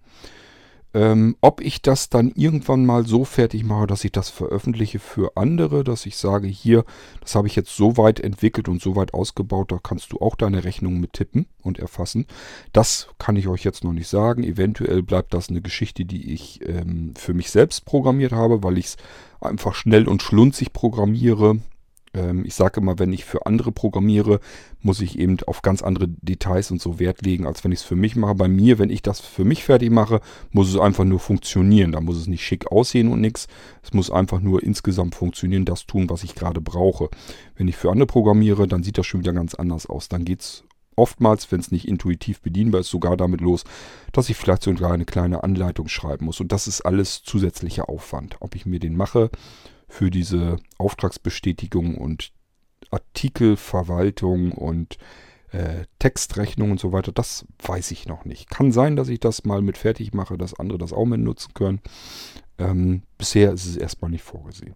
Ähm, 0.93 1.35
ob 1.41 1.61
ich 1.61 1.81
das 1.83 2.09
dann 2.09 2.31
irgendwann 2.35 2.85
mal 2.85 3.05
so 3.05 3.23
fertig 3.23 3.63
mache, 3.63 3.85
dass 3.85 4.03
ich 4.03 4.11
das 4.11 4.29
veröffentliche 4.29 4.97
für 4.97 5.37
andere, 5.37 5.83
dass 5.83 6.05
ich 6.07 6.17
sage, 6.17 6.47
hier, 6.47 6.83
das 7.21 7.35
habe 7.35 7.47
ich 7.47 7.55
jetzt 7.55 7.75
so 7.75 7.97
weit 7.97 8.19
entwickelt 8.19 8.67
und 8.67 8.81
so 8.81 8.95
weit 8.95 9.13
ausgebaut, 9.13 9.71
da 9.71 9.77
kannst 9.81 10.11
du 10.11 10.17
auch 10.17 10.35
deine 10.35 10.63
Rechnung 10.63 10.99
mit 10.99 11.13
tippen 11.13 11.45
und 11.61 11.77
erfassen. 11.77 12.25
Das 12.73 13.09
kann 13.19 13.35
ich 13.35 13.47
euch 13.47 13.63
jetzt 13.63 13.83
noch 13.83 13.93
nicht 13.93 14.07
sagen. 14.07 14.43
Eventuell 14.43 15.03
bleibt 15.03 15.33
das 15.33 15.49
eine 15.49 15.61
Geschichte, 15.61 16.05
die 16.05 16.33
ich 16.33 16.67
ähm, 16.67 17.13
für 17.15 17.35
mich 17.35 17.51
selbst 17.51 17.85
programmiert 17.85 18.31
habe, 18.31 18.63
weil 18.63 18.79
ich 18.79 18.85
es 18.85 18.97
einfach 19.41 19.75
schnell 19.75 20.07
und 20.07 20.23
schlunzig 20.23 20.73
programmiere 20.73 21.59
ich 22.43 22.55
sage 22.55 22.81
immer, 22.81 22.97
wenn 22.97 23.13
ich 23.13 23.23
für 23.23 23.45
andere 23.45 23.71
programmiere, 23.71 24.39
muss 24.81 24.99
ich 24.99 25.19
eben 25.19 25.37
auf 25.45 25.61
ganz 25.61 25.83
andere 25.83 26.07
Details 26.07 26.71
und 26.71 26.81
so 26.81 26.97
Wert 26.97 27.21
legen, 27.21 27.45
als 27.45 27.63
wenn 27.63 27.71
ich 27.71 27.79
es 27.79 27.85
für 27.85 27.95
mich 27.95 28.15
mache. 28.15 28.33
Bei 28.33 28.47
mir, 28.47 28.79
wenn 28.79 28.89
ich 28.89 29.03
das 29.03 29.19
für 29.19 29.45
mich 29.45 29.63
fertig 29.63 29.91
mache, 29.91 30.21
muss 30.51 30.69
es 30.69 30.79
einfach 30.79 31.03
nur 31.03 31.19
funktionieren. 31.19 31.91
Da 31.91 32.01
muss 32.01 32.17
es 32.17 32.25
nicht 32.25 32.43
schick 32.43 32.71
aussehen 32.71 33.11
und 33.11 33.21
nichts. 33.21 33.47
Es 33.83 33.93
muss 33.93 34.09
einfach 34.09 34.39
nur 34.39 34.63
insgesamt 34.63 35.13
funktionieren, 35.13 35.65
das 35.65 35.85
tun, 35.85 36.09
was 36.09 36.23
ich 36.23 36.33
gerade 36.33 36.61
brauche. 36.61 37.09
Wenn 37.55 37.67
ich 37.67 37.77
für 37.77 37.91
andere 37.91 38.07
programmiere, 38.07 38.67
dann 38.67 38.81
sieht 38.81 38.97
das 38.97 39.05
schon 39.05 39.19
wieder 39.19 39.33
ganz 39.33 39.53
anders 39.53 39.85
aus. 39.85 40.09
Dann 40.09 40.25
geht 40.25 40.41
es 40.41 40.63
oftmals, 40.95 41.51
wenn 41.51 41.59
es 41.59 41.71
nicht 41.71 41.87
intuitiv 41.87 42.41
bedienbar 42.41 42.81
ist, 42.81 42.89
sogar 42.89 43.17
damit 43.17 43.41
los, 43.41 43.63
dass 44.11 44.29
ich 44.29 44.35
vielleicht 44.35 44.63
sogar 44.63 44.91
eine 44.91 45.05
kleine 45.05 45.43
Anleitung 45.43 45.87
schreiben 45.87 46.25
muss. 46.25 46.39
Und 46.39 46.51
das 46.51 46.67
ist 46.67 46.81
alles 46.81 47.23
zusätzlicher 47.23 47.87
Aufwand. 47.87 48.37
Ob 48.39 48.55
ich 48.55 48.65
mir 48.65 48.79
den 48.79 48.97
mache 48.97 49.29
für 49.89 50.09
diese 50.09 50.57
Auftragsbestätigung 50.77 51.97
und 51.97 52.31
Artikelverwaltung 52.91 54.53
und 54.53 54.97
äh, 55.51 55.85
Textrechnung 55.97 56.71
und 56.71 56.79
so 56.79 56.91
weiter, 56.91 57.11
das 57.11 57.45
weiß 57.63 57.91
ich 57.91 58.07
noch 58.07 58.23
nicht. 58.23 58.49
Kann 58.49 58.71
sein, 58.71 58.95
dass 58.95 59.09
ich 59.09 59.19
das 59.19 59.43
mal 59.43 59.61
mit 59.61 59.77
fertig 59.77 60.13
mache, 60.13 60.37
dass 60.37 60.53
andere 60.53 60.77
das 60.77 60.93
auch 60.93 61.05
mit 61.05 61.19
nutzen 61.19 61.53
können. 61.53 61.81
Ähm, 62.57 63.01
bisher 63.17 63.51
ist 63.51 63.65
es 63.65 63.75
erstmal 63.75 64.11
nicht 64.11 64.23
vorgesehen. 64.23 64.75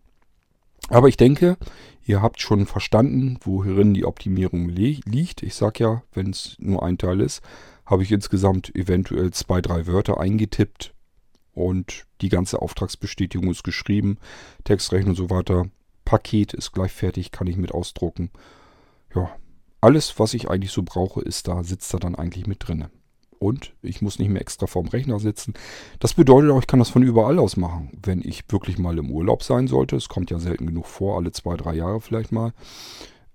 Aber 0.89 1.07
ich 1.07 1.17
denke, 1.17 1.57
ihr 2.03 2.21
habt 2.21 2.41
schon 2.41 2.65
verstanden, 2.65 3.37
worin 3.41 3.93
die 3.93 4.05
Optimierung 4.05 4.67
li 4.67 4.99
liegt. 5.05 5.43
Ich 5.43 5.55
sage 5.55 5.83
ja, 5.83 6.03
wenn 6.11 6.31
es 6.31 6.57
nur 6.59 6.83
ein 6.83 6.97
Teil 6.97 7.21
ist, 7.21 7.41
habe 7.85 8.03
ich 8.03 8.11
insgesamt 8.11 8.75
eventuell 8.75 9.31
zwei, 9.31 9.61
drei 9.61 9.87
Wörter 9.87 10.19
eingetippt 10.19 10.92
und 11.53 12.05
die 12.21 12.29
ganze 12.29 12.61
Auftragsbestätigung 12.61 13.49
ist 13.49 13.63
geschrieben, 13.63 14.17
Textrechnung 14.63 15.11
und 15.11 15.15
so 15.15 15.29
weiter. 15.29 15.65
Paket 16.05 16.53
ist 16.53 16.71
gleich 16.71 16.91
fertig, 16.91 17.31
kann 17.31 17.47
ich 17.47 17.57
mit 17.57 17.71
ausdrucken. 17.71 18.31
Ja, 19.15 19.29
alles, 19.81 20.19
was 20.19 20.33
ich 20.33 20.49
eigentlich 20.49 20.71
so 20.71 20.83
brauche, 20.83 21.21
ist 21.21 21.47
da, 21.47 21.63
sitzt 21.63 21.93
da 21.93 21.97
dann 21.97 22.15
eigentlich 22.15 22.47
mit 22.47 22.67
drin. 22.67 22.85
Und 23.39 23.73
ich 23.81 24.01
muss 24.01 24.19
nicht 24.19 24.29
mehr 24.29 24.41
extra 24.41 24.67
vorm 24.67 24.87
Rechner 24.87 25.19
sitzen. 25.19 25.53
Das 25.99 26.13
bedeutet 26.13 26.49
auch, 26.51 26.59
ich 26.59 26.67
kann 26.67 26.79
das 26.79 26.89
von 26.89 27.03
überall 27.03 27.39
aus 27.39 27.57
machen. 27.57 27.91
Wenn 28.01 28.21
ich 28.21 28.43
wirklich 28.49 28.77
mal 28.77 28.97
im 28.97 29.11
Urlaub 29.11 29.43
sein 29.43 29.67
sollte, 29.67 29.97
es 29.97 30.07
kommt 30.07 30.31
ja 30.31 30.39
selten 30.39 30.67
genug 30.67 30.85
vor, 30.85 31.17
alle 31.17 31.33
zwei, 31.33 31.57
drei 31.57 31.75
Jahre 31.75 31.99
vielleicht 31.99 32.31
mal, 32.31 32.53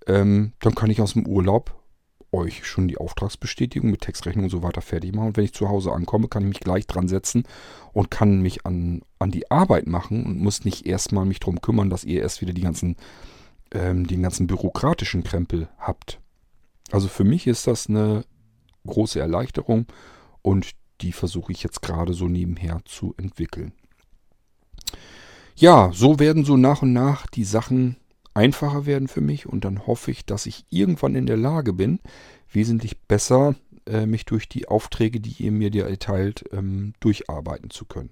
ähm, 0.07 0.53
dann 0.59 0.73
kann 0.73 0.89
ich 0.89 1.01
aus 1.01 1.13
dem 1.13 1.27
Urlaub 1.27 1.78
euch 2.31 2.65
schon 2.65 2.87
die 2.87 2.97
Auftragsbestätigung 2.97 3.89
mit 3.89 4.01
Textrechnung 4.01 4.45
und 4.45 4.49
so 4.49 4.63
weiter 4.63 4.81
fertig 4.81 5.13
machen. 5.13 5.29
Und 5.29 5.37
wenn 5.37 5.45
ich 5.45 5.53
zu 5.53 5.69
Hause 5.69 5.91
ankomme, 5.91 6.27
kann 6.27 6.43
ich 6.43 6.49
mich 6.49 6.59
gleich 6.59 6.87
dran 6.87 7.07
setzen 7.07 7.43
und 7.93 8.11
kann 8.11 8.41
mich 8.41 8.65
an, 8.65 9.01
an 9.17 9.31
die 9.31 9.49
Arbeit 9.49 9.87
machen 9.87 10.25
und 10.25 10.39
muss 10.39 10.65
nicht 10.65 10.85
erstmal 10.85 11.25
mich 11.25 11.39
darum 11.39 11.61
kümmern, 11.61 11.89
dass 11.89 12.03
ihr 12.03 12.21
erst 12.21 12.41
wieder 12.41 12.53
die 12.53 12.61
ganzen, 12.61 12.95
ähm, 13.71 14.07
den 14.07 14.21
ganzen 14.21 14.47
bürokratischen 14.47 15.23
Krempel 15.23 15.69
habt. 15.79 16.19
Also 16.91 17.07
für 17.07 17.23
mich 17.23 17.47
ist 17.47 17.67
das 17.67 17.87
eine 17.87 18.25
große 18.85 19.19
Erleichterung 19.19 19.85
und 20.41 20.71
die 21.01 21.11
versuche 21.11 21.51
ich 21.51 21.63
jetzt 21.63 21.81
gerade 21.81 22.13
so 22.13 22.27
nebenher 22.27 22.81
zu 22.85 23.13
entwickeln. 23.17 23.73
Ja, 25.55 25.91
so 25.93 26.19
werden 26.19 26.45
so 26.45 26.57
nach 26.57 26.81
und 26.81 26.93
nach 26.93 27.27
die 27.27 27.43
Sachen 27.43 27.97
einfacher 28.33 28.85
werden 28.85 29.07
für 29.07 29.21
mich 29.21 29.45
und 29.45 29.65
dann 29.65 29.87
hoffe 29.87 30.11
ich, 30.11 30.25
dass 30.25 30.45
ich 30.45 30.65
irgendwann 30.69 31.15
in 31.15 31.25
der 31.25 31.37
Lage 31.37 31.73
bin, 31.73 31.99
wesentlich 32.51 32.99
besser 33.01 33.55
äh, 33.85 34.05
mich 34.05 34.25
durch 34.25 34.47
die 34.49 34.67
Aufträge, 34.67 35.19
die 35.19 35.43
ihr 35.43 35.51
mir 35.51 35.73
erteilt, 35.85 36.45
ähm, 36.51 36.93
durcharbeiten 36.99 37.69
zu 37.69 37.85
können. 37.85 38.11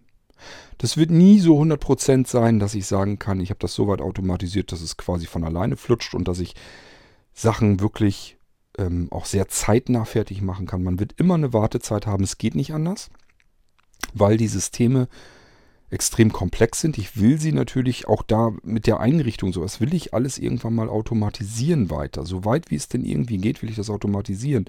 Das 0.78 0.98
wird 0.98 1.10
nie 1.10 1.40
so 1.40 1.60
100% 1.60 2.28
sein, 2.28 2.60
dass 2.60 2.76
ich 2.76 2.86
sagen 2.86 3.18
kann, 3.20 3.40
ich 3.40 3.50
habe 3.50 3.60
das 3.60 3.74
so 3.74 3.88
weit 3.88 4.02
automatisiert, 4.02 4.72
dass 4.72 4.82
es 4.82 4.98
quasi 4.98 5.26
von 5.26 5.44
alleine 5.44 5.78
flutscht 5.78 6.14
und 6.14 6.28
dass 6.28 6.40
ich 6.40 6.54
Sachen 7.34 7.80
wirklich 7.80 8.38
ähm, 8.78 9.08
auch 9.12 9.26
sehr 9.26 9.48
zeitnah 9.48 10.06
fertig 10.06 10.42
machen 10.42 10.68
kann. 10.68 10.84
Man 10.84 11.00
wird 11.00 11.14
immer 11.18 11.36
eine 11.36 11.54
Wartezeit 11.54 12.06
haben, 12.06 12.24
es 12.24 12.38
geht 12.38 12.56
nicht 12.56 12.74
anders, 12.74 13.10
weil 14.14 14.38
die 14.38 14.48
Systeme 14.48 15.08
extrem 15.90 16.34
komplex 16.34 16.82
sind. 16.82 16.98
Ich 16.98 17.18
will 17.20 17.40
sie 17.40 17.54
natürlich 17.54 18.08
auch 18.08 18.22
da 18.22 18.52
mit 18.64 18.88
der 18.88 19.00
Einrichtung, 19.00 19.54
sowas 19.54 19.80
will 19.80 19.94
ich 19.94 20.14
alles 20.14 20.38
irgendwann 20.38 20.76
mal 20.76 20.90
automatisieren 20.90 21.90
weiter. 21.90 22.26
Soweit 22.26 22.70
wie 22.72 22.76
es 22.76 22.90
denn 22.90 23.06
irgendwie 23.06 23.38
geht, 23.38 23.62
will 23.62 23.70
ich 23.70 23.78
das 23.78 23.90
automatisieren. 23.90 24.66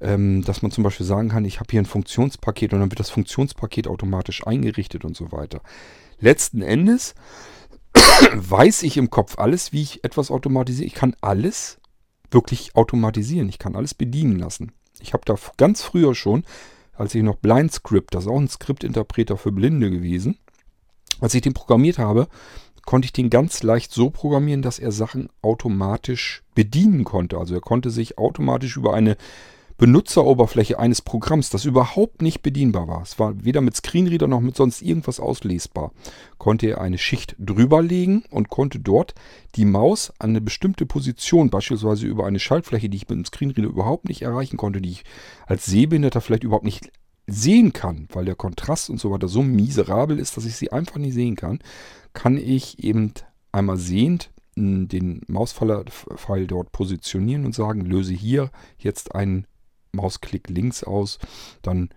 Ähm, 0.00 0.42
dass 0.44 0.62
man 0.62 0.70
zum 0.70 0.82
Beispiel 0.82 1.04
sagen 1.04 1.28
kann, 1.28 1.44
ich 1.44 1.60
habe 1.60 1.68
hier 1.70 1.80
ein 1.80 1.86
Funktionspaket 1.86 2.72
und 2.72 2.80
dann 2.80 2.90
wird 2.90 3.00
das 3.00 3.10
Funktionspaket 3.10 3.86
automatisch 3.86 4.46
eingerichtet 4.46 5.04
und 5.04 5.14
so 5.14 5.30
weiter. 5.30 5.60
Letzten 6.18 6.62
Endes 6.62 7.14
weiß 8.34 8.82
ich 8.84 8.96
im 8.96 9.10
Kopf 9.10 9.38
alles, 9.38 9.72
wie 9.72 9.82
ich 9.82 10.02
etwas 10.04 10.30
automatisiere. 10.30 10.86
Ich 10.86 10.94
kann 10.94 11.14
alles 11.20 11.78
wirklich 12.30 12.76
automatisieren. 12.76 13.50
Ich 13.50 13.58
kann 13.58 13.76
alles 13.76 13.92
bedienen 13.92 14.38
lassen. 14.38 14.72
Ich 15.00 15.12
habe 15.12 15.24
da 15.26 15.34
ganz 15.58 15.82
früher 15.82 16.14
schon 16.14 16.44
als 17.00 17.14
ich 17.14 17.22
noch 17.22 17.36
Blind 17.36 17.72
Script, 17.72 18.14
das 18.14 18.24
ist 18.24 18.30
auch 18.30 18.38
ein 18.38 18.48
Skriptinterpreter 18.48 19.38
für 19.38 19.52
Blinde 19.52 19.90
gewesen, 19.90 20.36
als 21.20 21.32
ich 21.32 21.40
den 21.40 21.54
programmiert 21.54 21.98
habe, 21.98 22.28
konnte 22.84 23.06
ich 23.06 23.12
den 23.12 23.30
ganz 23.30 23.62
leicht 23.62 23.92
so 23.92 24.10
programmieren, 24.10 24.60
dass 24.60 24.78
er 24.78 24.92
Sachen 24.92 25.30
automatisch 25.40 26.42
bedienen 26.54 27.04
konnte. 27.04 27.38
Also 27.38 27.54
er 27.54 27.62
konnte 27.62 27.90
sich 27.90 28.18
automatisch 28.18 28.76
über 28.76 28.92
eine 28.92 29.16
Benutzeroberfläche 29.80 30.78
eines 30.78 31.00
Programms, 31.00 31.48
das 31.48 31.64
überhaupt 31.64 32.20
nicht 32.20 32.42
bedienbar 32.42 32.86
war. 32.86 33.00
Es 33.00 33.18
war 33.18 33.42
weder 33.42 33.62
mit 33.62 33.74
Screenreader 33.74 34.26
noch 34.26 34.42
mit 34.42 34.54
sonst 34.54 34.82
irgendwas 34.82 35.18
auslesbar. 35.18 35.92
Konnte 36.36 36.68
er 36.68 36.82
eine 36.82 36.98
Schicht 36.98 37.34
drüber 37.38 37.80
legen 37.80 38.24
und 38.28 38.50
konnte 38.50 38.78
dort 38.78 39.14
die 39.54 39.64
Maus 39.64 40.12
an 40.18 40.30
eine 40.30 40.42
bestimmte 40.42 40.84
Position, 40.84 41.48
beispielsweise 41.48 42.06
über 42.06 42.26
eine 42.26 42.38
Schaltfläche, 42.38 42.90
die 42.90 42.98
ich 42.98 43.08
mit 43.08 43.16
dem 43.16 43.24
Screenreader 43.24 43.68
überhaupt 43.68 44.06
nicht 44.06 44.20
erreichen 44.20 44.58
konnte, 44.58 44.82
die 44.82 44.90
ich 44.90 45.04
als 45.46 45.64
Sehbehinderter 45.64 46.20
vielleicht 46.20 46.44
überhaupt 46.44 46.66
nicht 46.66 46.92
sehen 47.26 47.72
kann, 47.72 48.06
weil 48.12 48.26
der 48.26 48.34
Kontrast 48.34 48.90
und 48.90 49.00
so 49.00 49.10
weiter 49.10 49.28
so 49.28 49.42
miserabel 49.42 50.18
ist, 50.18 50.36
dass 50.36 50.44
ich 50.44 50.56
sie 50.56 50.72
einfach 50.72 50.96
nicht 50.96 51.14
sehen 51.14 51.36
kann, 51.36 51.58
kann 52.12 52.36
ich 52.36 52.84
eben 52.84 53.14
einmal 53.50 53.78
sehend 53.78 54.28
den 54.56 55.22
Mauspfeil 55.26 56.46
dort 56.46 56.70
positionieren 56.70 57.46
und 57.46 57.54
sagen, 57.54 57.80
löse 57.80 58.12
hier 58.12 58.50
jetzt 58.76 59.14
einen 59.14 59.46
Mausklick 59.92 60.48
links 60.48 60.84
aus, 60.84 61.18
dann 61.62 61.90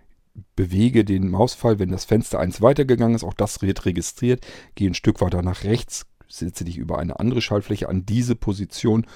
bewege 0.56 1.04
den 1.04 1.30
Mauspfeil, 1.30 1.78
wenn 1.78 1.90
das 1.90 2.04
Fenster 2.04 2.40
eins 2.40 2.60
weitergegangen 2.60 3.14
ist, 3.14 3.24
auch 3.24 3.34
das 3.34 3.62
wird 3.62 3.84
registriert, 3.84 4.44
gehe 4.74 4.90
ein 4.90 4.94
Stück 4.94 5.20
weiter 5.20 5.42
nach 5.42 5.64
rechts, 5.64 6.06
setze 6.28 6.64
dich 6.64 6.76
über 6.76 6.98
eine 6.98 7.20
andere 7.20 7.40
Schaltfläche 7.40 7.88
an 7.88 8.04
diese 8.04 8.34
Position 8.34 9.06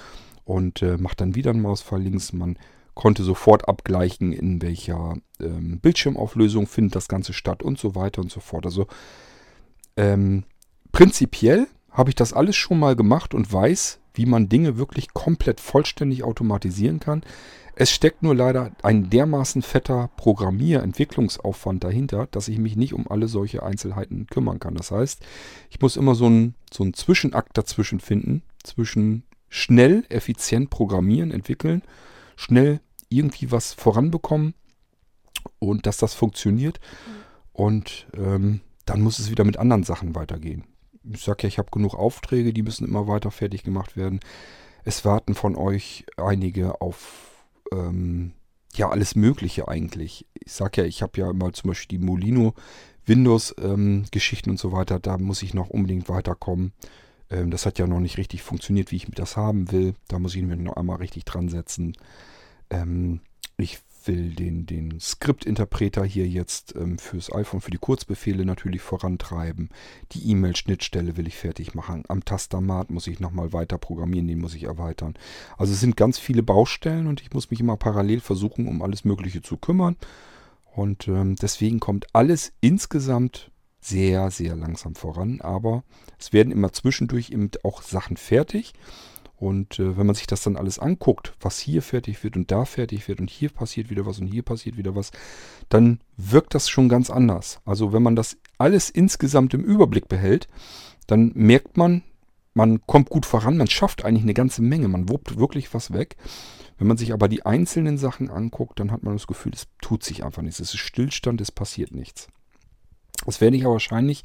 und 0.45 0.81
äh, 0.81 0.97
mache 0.97 1.17
dann 1.17 1.35
wieder 1.35 1.51
einen 1.51 1.61
Mauspfeil 1.61 2.01
links. 2.01 2.33
Man 2.33 2.57
konnte 2.93 3.23
sofort 3.23 3.67
abgleichen, 3.67 4.31
in 4.33 4.61
welcher 4.61 5.15
ähm, 5.39 5.79
Bildschirmauflösung 5.79 6.67
findet 6.67 6.95
das 6.95 7.07
Ganze 7.07 7.33
statt 7.33 7.63
und 7.63 7.77
so 7.77 7.95
weiter 7.95 8.21
und 8.21 8.31
so 8.31 8.39
fort. 8.39 8.65
Also 8.65 8.87
ähm, 9.95 10.43
prinzipiell 10.91 11.67
habe 11.91 12.09
ich 12.09 12.15
das 12.15 12.33
alles 12.33 12.55
schon 12.55 12.79
mal 12.79 12.95
gemacht 12.95 13.33
und 13.33 13.51
weiß, 13.51 13.99
wie 14.19 14.25
man 14.25 14.49
Dinge 14.49 14.77
wirklich 14.77 15.13
komplett 15.13 15.61
vollständig 15.61 16.25
automatisieren 16.25 16.99
kann. 16.99 17.23
Es 17.73 17.89
steckt 17.89 18.21
nur 18.21 18.35
leider 18.35 18.73
ein 18.83 19.09
dermaßen 19.09 19.61
fetter 19.61 20.09
Programmierentwicklungsaufwand 20.17 21.85
dahinter, 21.85 22.27
dass 22.29 22.49
ich 22.49 22.57
mich 22.57 22.75
nicht 22.75 22.93
um 22.93 23.09
alle 23.09 23.29
solche 23.29 23.63
Einzelheiten 23.63 24.27
kümmern 24.27 24.59
kann. 24.59 24.75
Das 24.75 24.91
heißt, 24.91 25.25
ich 25.69 25.79
muss 25.79 25.95
immer 25.95 26.15
so 26.15 26.25
einen, 26.25 26.55
so 26.69 26.83
einen 26.83 26.93
Zwischenakt 26.93 27.57
dazwischen 27.57 28.01
finden, 28.01 28.43
zwischen 28.61 29.23
schnell, 29.47 30.03
effizient 30.09 30.69
programmieren, 30.69 31.31
entwickeln, 31.31 31.81
schnell 32.35 32.81
irgendwie 33.07 33.53
was 33.53 33.71
voranbekommen 33.71 34.53
und 35.59 35.85
dass 35.85 35.95
das 35.95 36.13
funktioniert. 36.13 36.81
Und 37.53 38.05
ähm, 38.17 38.59
dann 38.85 38.99
muss 38.99 39.17
es 39.17 39.31
wieder 39.31 39.45
mit 39.45 39.55
anderen 39.55 39.83
Sachen 39.83 40.13
weitergehen. 40.13 40.65
Ich 41.03 41.21
sage 41.21 41.43
ja, 41.43 41.47
ich 41.47 41.57
habe 41.57 41.71
genug 41.71 41.95
Aufträge, 41.95 42.53
die 42.53 42.63
müssen 42.63 42.87
immer 42.87 43.07
weiter 43.07 43.31
fertig 43.31 43.63
gemacht 43.63 43.97
werden. 43.97 44.19
Es 44.83 45.05
warten 45.05 45.35
von 45.35 45.55
euch 45.55 46.05
einige 46.17 46.81
auf 46.81 47.45
ähm, 47.71 48.33
ja 48.73 48.89
alles 48.89 49.15
Mögliche 49.15 49.67
eigentlich. 49.67 50.25
Ich 50.33 50.51
sage 50.51 50.81
ja, 50.81 50.87
ich 50.87 51.01
habe 51.01 51.19
ja 51.19 51.31
mal 51.33 51.51
zum 51.53 51.69
Beispiel 51.69 51.99
die 51.99 52.05
Molino 52.05 52.53
Windows-Geschichten 53.05 54.49
ähm, 54.49 54.53
und 54.53 54.59
so 54.59 54.71
weiter. 54.71 54.99
Da 54.99 55.17
muss 55.17 55.41
ich 55.41 55.53
noch 55.53 55.69
unbedingt 55.69 56.09
weiterkommen. 56.09 56.73
Ähm, 57.29 57.51
das 57.51 57.65
hat 57.65 57.79
ja 57.79 57.87
noch 57.87 57.99
nicht 57.99 58.17
richtig 58.17 58.41
funktioniert, 58.41 58.91
wie 58.91 58.97
ich 58.97 59.07
das 59.11 59.37
haben 59.37 59.71
will. 59.71 59.95
Da 60.07 60.19
muss 60.19 60.35
ich 60.35 60.43
mich 60.43 60.59
noch 60.59 60.77
einmal 60.77 60.97
richtig 60.97 61.25
dran 61.25 61.49
setzen. 61.49 61.95
Ähm, 62.69 63.21
ich 63.57 63.79
will 64.05 64.33
den, 64.33 64.65
den 64.65 64.99
Skriptinterpreter 64.99 66.03
hier 66.03 66.27
jetzt 66.27 66.75
ähm, 66.75 66.97
fürs 66.97 67.33
iPhone, 67.33 67.61
für 67.61 67.71
die 67.71 67.77
Kurzbefehle 67.77 68.45
natürlich 68.45 68.81
vorantreiben. 68.81 69.69
Die 70.11 70.29
E-Mail-Schnittstelle 70.31 71.17
will 71.17 71.27
ich 71.27 71.37
fertig 71.37 71.75
machen. 71.75 72.03
Am 72.07 72.23
Tastamat 72.23 72.89
muss 72.89 73.07
ich 73.07 73.19
nochmal 73.19 73.53
weiter 73.53 73.77
programmieren, 73.77 74.27
den 74.27 74.39
muss 74.39 74.55
ich 74.55 74.63
erweitern. 74.63 75.15
Also 75.57 75.73
es 75.73 75.79
sind 75.79 75.97
ganz 75.97 76.19
viele 76.19 76.43
Baustellen 76.43 77.07
und 77.07 77.21
ich 77.21 77.33
muss 77.33 77.51
mich 77.51 77.59
immer 77.59 77.77
parallel 77.77 78.19
versuchen, 78.19 78.67
um 78.67 78.81
alles 78.81 79.05
Mögliche 79.05 79.41
zu 79.41 79.57
kümmern. 79.57 79.95
Und 80.75 81.07
ähm, 81.07 81.35
deswegen 81.35 81.79
kommt 81.79 82.07
alles 82.13 82.53
insgesamt 82.61 83.51
sehr, 83.81 84.29
sehr 84.31 84.55
langsam 84.55 84.95
voran. 84.95 85.41
Aber 85.41 85.83
es 86.19 86.33
werden 86.33 86.51
immer 86.51 86.73
zwischendurch 86.73 87.31
eben 87.31 87.49
auch 87.63 87.81
Sachen 87.81 88.17
fertig. 88.17 88.73
Und 89.39 89.79
äh, 89.79 89.97
wenn 89.97 90.05
man 90.05 90.15
sich 90.15 90.27
das 90.27 90.43
dann 90.43 90.57
alles 90.57 90.79
anguckt, 90.79 91.33
was 91.39 91.59
hier 91.59 91.81
fertig 91.81 92.21
wird 92.25 92.35
und 92.35 92.51
da 92.51 92.65
fertig 92.65 93.07
wird 93.07 93.21
und 93.21 93.29
hier 93.29 93.49
passiert 93.49 93.89
wieder 93.89 94.05
was 94.05 94.19
und 94.19 94.27
hier 94.27 94.43
passiert 94.43 94.75
wieder 94.75 94.95
was, 94.95 95.11
dann 95.69 96.01
wirkt 96.17 96.53
das 96.53 96.67
schon 96.67 96.89
ganz 96.89 97.09
anders. 97.09 97.61
Also 97.63 97.93
wenn 97.93 98.03
man 98.03 98.17
das 98.17 98.37
alles 98.57 98.89
insgesamt 98.89 99.53
im 99.53 99.63
Überblick 99.63 100.09
behält, 100.09 100.49
dann 101.07 101.31
merkt 101.35 101.77
man, 101.77 102.03
man 102.53 102.85
kommt 102.85 103.09
gut 103.09 103.25
voran, 103.25 103.55
man 103.55 103.69
schafft 103.69 104.03
eigentlich 104.03 104.23
eine 104.23 104.33
ganze 104.33 104.61
Menge, 104.61 104.89
man 104.89 105.07
wuppt 105.07 105.37
wirklich 105.37 105.73
was 105.73 105.93
weg. 105.93 106.17
Wenn 106.77 106.87
man 106.87 106.97
sich 106.97 107.13
aber 107.13 107.29
die 107.29 107.45
einzelnen 107.45 107.97
Sachen 107.97 108.29
anguckt, 108.29 108.79
dann 108.81 108.91
hat 108.91 109.03
man 109.03 109.13
das 109.13 109.27
Gefühl, 109.27 109.53
es 109.53 109.67
tut 109.81 110.03
sich 110.03 110.25
einfach 110.25 110.41
nichts. 110.41 110.59
Es 110.59 110.73
ist 110.73 110.79
Stillstand, 110.79 111.39
es 111.39 111.51
passiert 111.51 111.91
nichts. 111.91 112.27
Das 113.25 113.41
werde 113.41 113.57
ich 113.57 113.63
aber 113.65 113.73
wahrscheinlich 113.73 114.23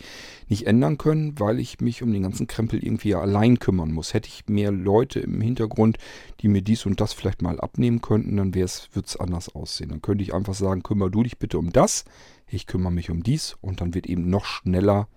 nicht 0.49 0.67
ändern 0.67 0.99
können, 0.99 1.39
weil 1.39 1.59
ich 1.59 1.81
mich 1.81 2.03
um 2.03 2.13
den 2.13 2.23
ganzen 2.23 2.47
Krempel 2.47 2.83
irgendwie 2.83 3.15
allein 3.15 3.59
kümmern 3.59 3.93
muss. 3.93 4.15
Hätte 4.15 4.29
ich 4.29 4.49
mehr 4.49 4.71
Leute 4.71 5.21
im 5.21 5.41
Hintergrund, 5.41 5.99
die 6.41 6.49
mir 6.49 6.63
dies 6.63 6.87
und 6.87 7.01
das 7.01 7.13
vielleicht 7.13 7.43
mal 7.43 7.61
abnehmen 7.61 8.01
könnten, 8.01 8.37
dann 8.37 8.55
würde 8.55 8.67
es 9.05 9.17
anders 9.17 9.55
aussehen. 9.55 9.91
Dann 9.91 10.03
könnte 10.03 10.23
ich 10.23 10.33
einfach 10.33 10.55
sagen, 10.55 10.83
kümmere 10.83 11.11
du 11.11 11.23
dich 11.23 11.39
bitte 11.39 11.59
um 11.59 11.73
das, 11.73 12.05
ich 12.49 12.67
kümmere 12.67 12.93
mich 12.93 13.11
um 13.11 13.23
dies 13.23 13.57
und 13.61 13.81
dann 13.81 13.95
wird 13.95 14.07
eben 14.07 14.31
noch 14.31 14.45
schneller 14.45 15.09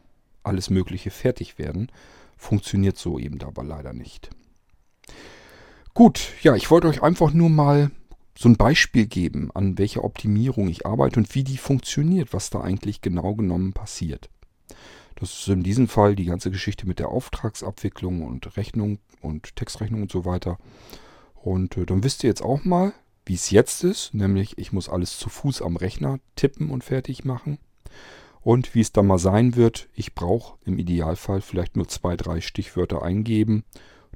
alles 0.44 0.70
Mögliche 0.70 1.12
fertig 1.12 1.60
werden. 1.60 1.92
Funktioniert 2.36 2.98
so 2.98 3.20
eben 3.20 3.42
aber 3.42 3.64
leider 3.64 3.94
nicht. 3.94 4.30
Gut, 5.94 6.34
ja, 6.42 6.56
ich 6.56 6.70
wollte 6.70 6.88
euch 6.88 7.02
einfach 7.02 7.34
nur 7.34 7.50
mal 7.50 7.92
so 8.38 8.50
ein 8.50 8.58
Beispiel 8.58 9.08
geben, 9.08 9.50
an 9.54 9.78
welcher 9.78 10.04
Optimierung 10.04 10.68
ich 10.70 10.86
arbeite 10.86 11.20
und 11.20 11.34
wie 11.34 11.44
die 11.44 11.58
funktioniert, 11.58 12.34
was 12.34 12.50
da 12.50 12.62
eigentlich 12.62 13.02
genau 13.02 13.34
genommen 13.36 13.74
passiert. 13.74 14.30
Das 15.16 15.32
ist 15.34 15.48
in 15.48 15.64
diesem 15.64 15.88
Fall 15.88 16.16
die 16.16 16.26
ganze 16.26 16.52
Geschichte 16.52 16.88
mit 16.88 17.00
der 17.00 17.10
Auftragsabwicklung 17.10 18.24
und 18.24 18.56
Rechnung 18.56 19.00
und 19.22 19.56
Textrechnung 19.56 20.04
und 20.04 20.12
so 20.12 20.26
weiter. 20.26 20.60
Und 21.34 21.78
äh, 21.78 21.86
dann 21.86 22.04
wisst 22.04 22.24
ihr 22.24 22.30
jetzt 22.30 22.44
auch 22.44 22.64
mal, 22.64 22.94
wie 23.26 23.34
es 23.34 23.50
jetzt 23.50 23.84
ist, 23.84 24.14
nämlich 24.14 24.58
ich 24.58 24.72
muss 24.72 24.90
alles 24.90 25.18
zu 25.18 25.30
Fuß 25.30 25.64
am 25.64 25.76
Rechner 25.76 26.20
tippen 26.36 26.70
und 26.70 26.84
fertig 26.84 27.26
machen. 27.26 27.58
Und 28.42 28.76
wie 28.76 28.82
es 28.82 28.92
dann 28.92 29.08
mal 29.08 29.18
sein 29.18 29.56
wird, 29.56 29.90
ich 29.94 30.14
brauche 30.14 30.58
im 30.64 30.78
Idealfall 30.78 31.42
vielleicht 31.42 31.76
nur 31.76 31.88
zwei, 31.88 32.16
drei 32.16 32.40
Stichwörter 32.40 33.02
eingeben. 33.02 33.64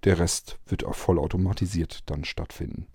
Der 0.03 0.19
Rest 0.19 0.59
wird 0.67 0.86
auch 0.86 0.95
vollautomatisiert 0.95 2.03
dann 2.05 2.24
stattfinden. 2.24 2.88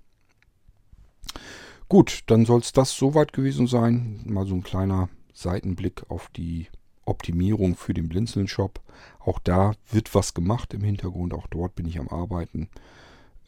Gut, 1.88 2.24
dann 2.26 2.44
soll 2.44 2.60
es 2.60 2.72
das 2.72 2.96
soweit 2.96 3.32
gewesen 3.32 3.66
sein. 3.66 4.20
Mal 4.24 4.46
so 4.46 4.54
ein 4.54 4.62
kleiner 4.62 5.08
Seitenblick 5.32 6.10
auf 6.10 6.28
die 6.34 6.66
Optimierung 7.04 7.76
für 7.76 7.94
den 7.94 8.08
Blinzeln-Shop. 8.08 8.80
Auch 9.20 9.38
da 9.38 9.72
wird 9.90 10.14
was 10.14 10.34
gemacht 10.34 10.74
im 10.74 10.82
Hintergrund. 10.82 11.32
Auch 11.32 11.46
dort 11.46 11.74
bin 11.76 11.86
ich 11.86 12.00
am 12.00 12.08
Arbeiten 12.08 12.68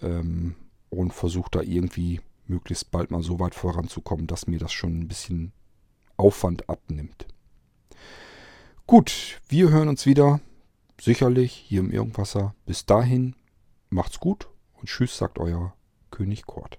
ähm, 0.02 0.54
und 0.90 1.12
versuche 1.12 1.50
da 1.50 1.62
irgendwie 1.62 2.20
möglichst 2.46 2.90
bald 2.90 3.10
mal 3.10 3.22
so 3.22 3.40
weit 3.40 3.54
voranzukommen, 3.54 4.26
dass 4.26 4.46
mir 4.46 4.58
das 4.58 4.72
schon 4.72 5.00
ein 5.00 5.08
bisschen 5.08 5.52
Aufwand 6.16 6.68
abnimmt. 6.68 7.26
Gut, 8.86 9.40
wir 9.48 9.70
hören 9.70 9.88
uns 9.88 10.06
wieder. 10.06 10.40
Sicherlich 11.00 11.52
hier 11.52 11.80
im 11.80 11.90
Irgendwasser. 11.90 12.54
Bis 12.66 12.86
dahin, 12.86 13.36
macht's 13.90 14.18
gut 14.18 14.48
und 14.74 14.88
tschüss, 14.88 15.18
sagt 15.18 15.38
euer 15.38 15.74
König 16.10 16.46
Kort. 16.46 16.78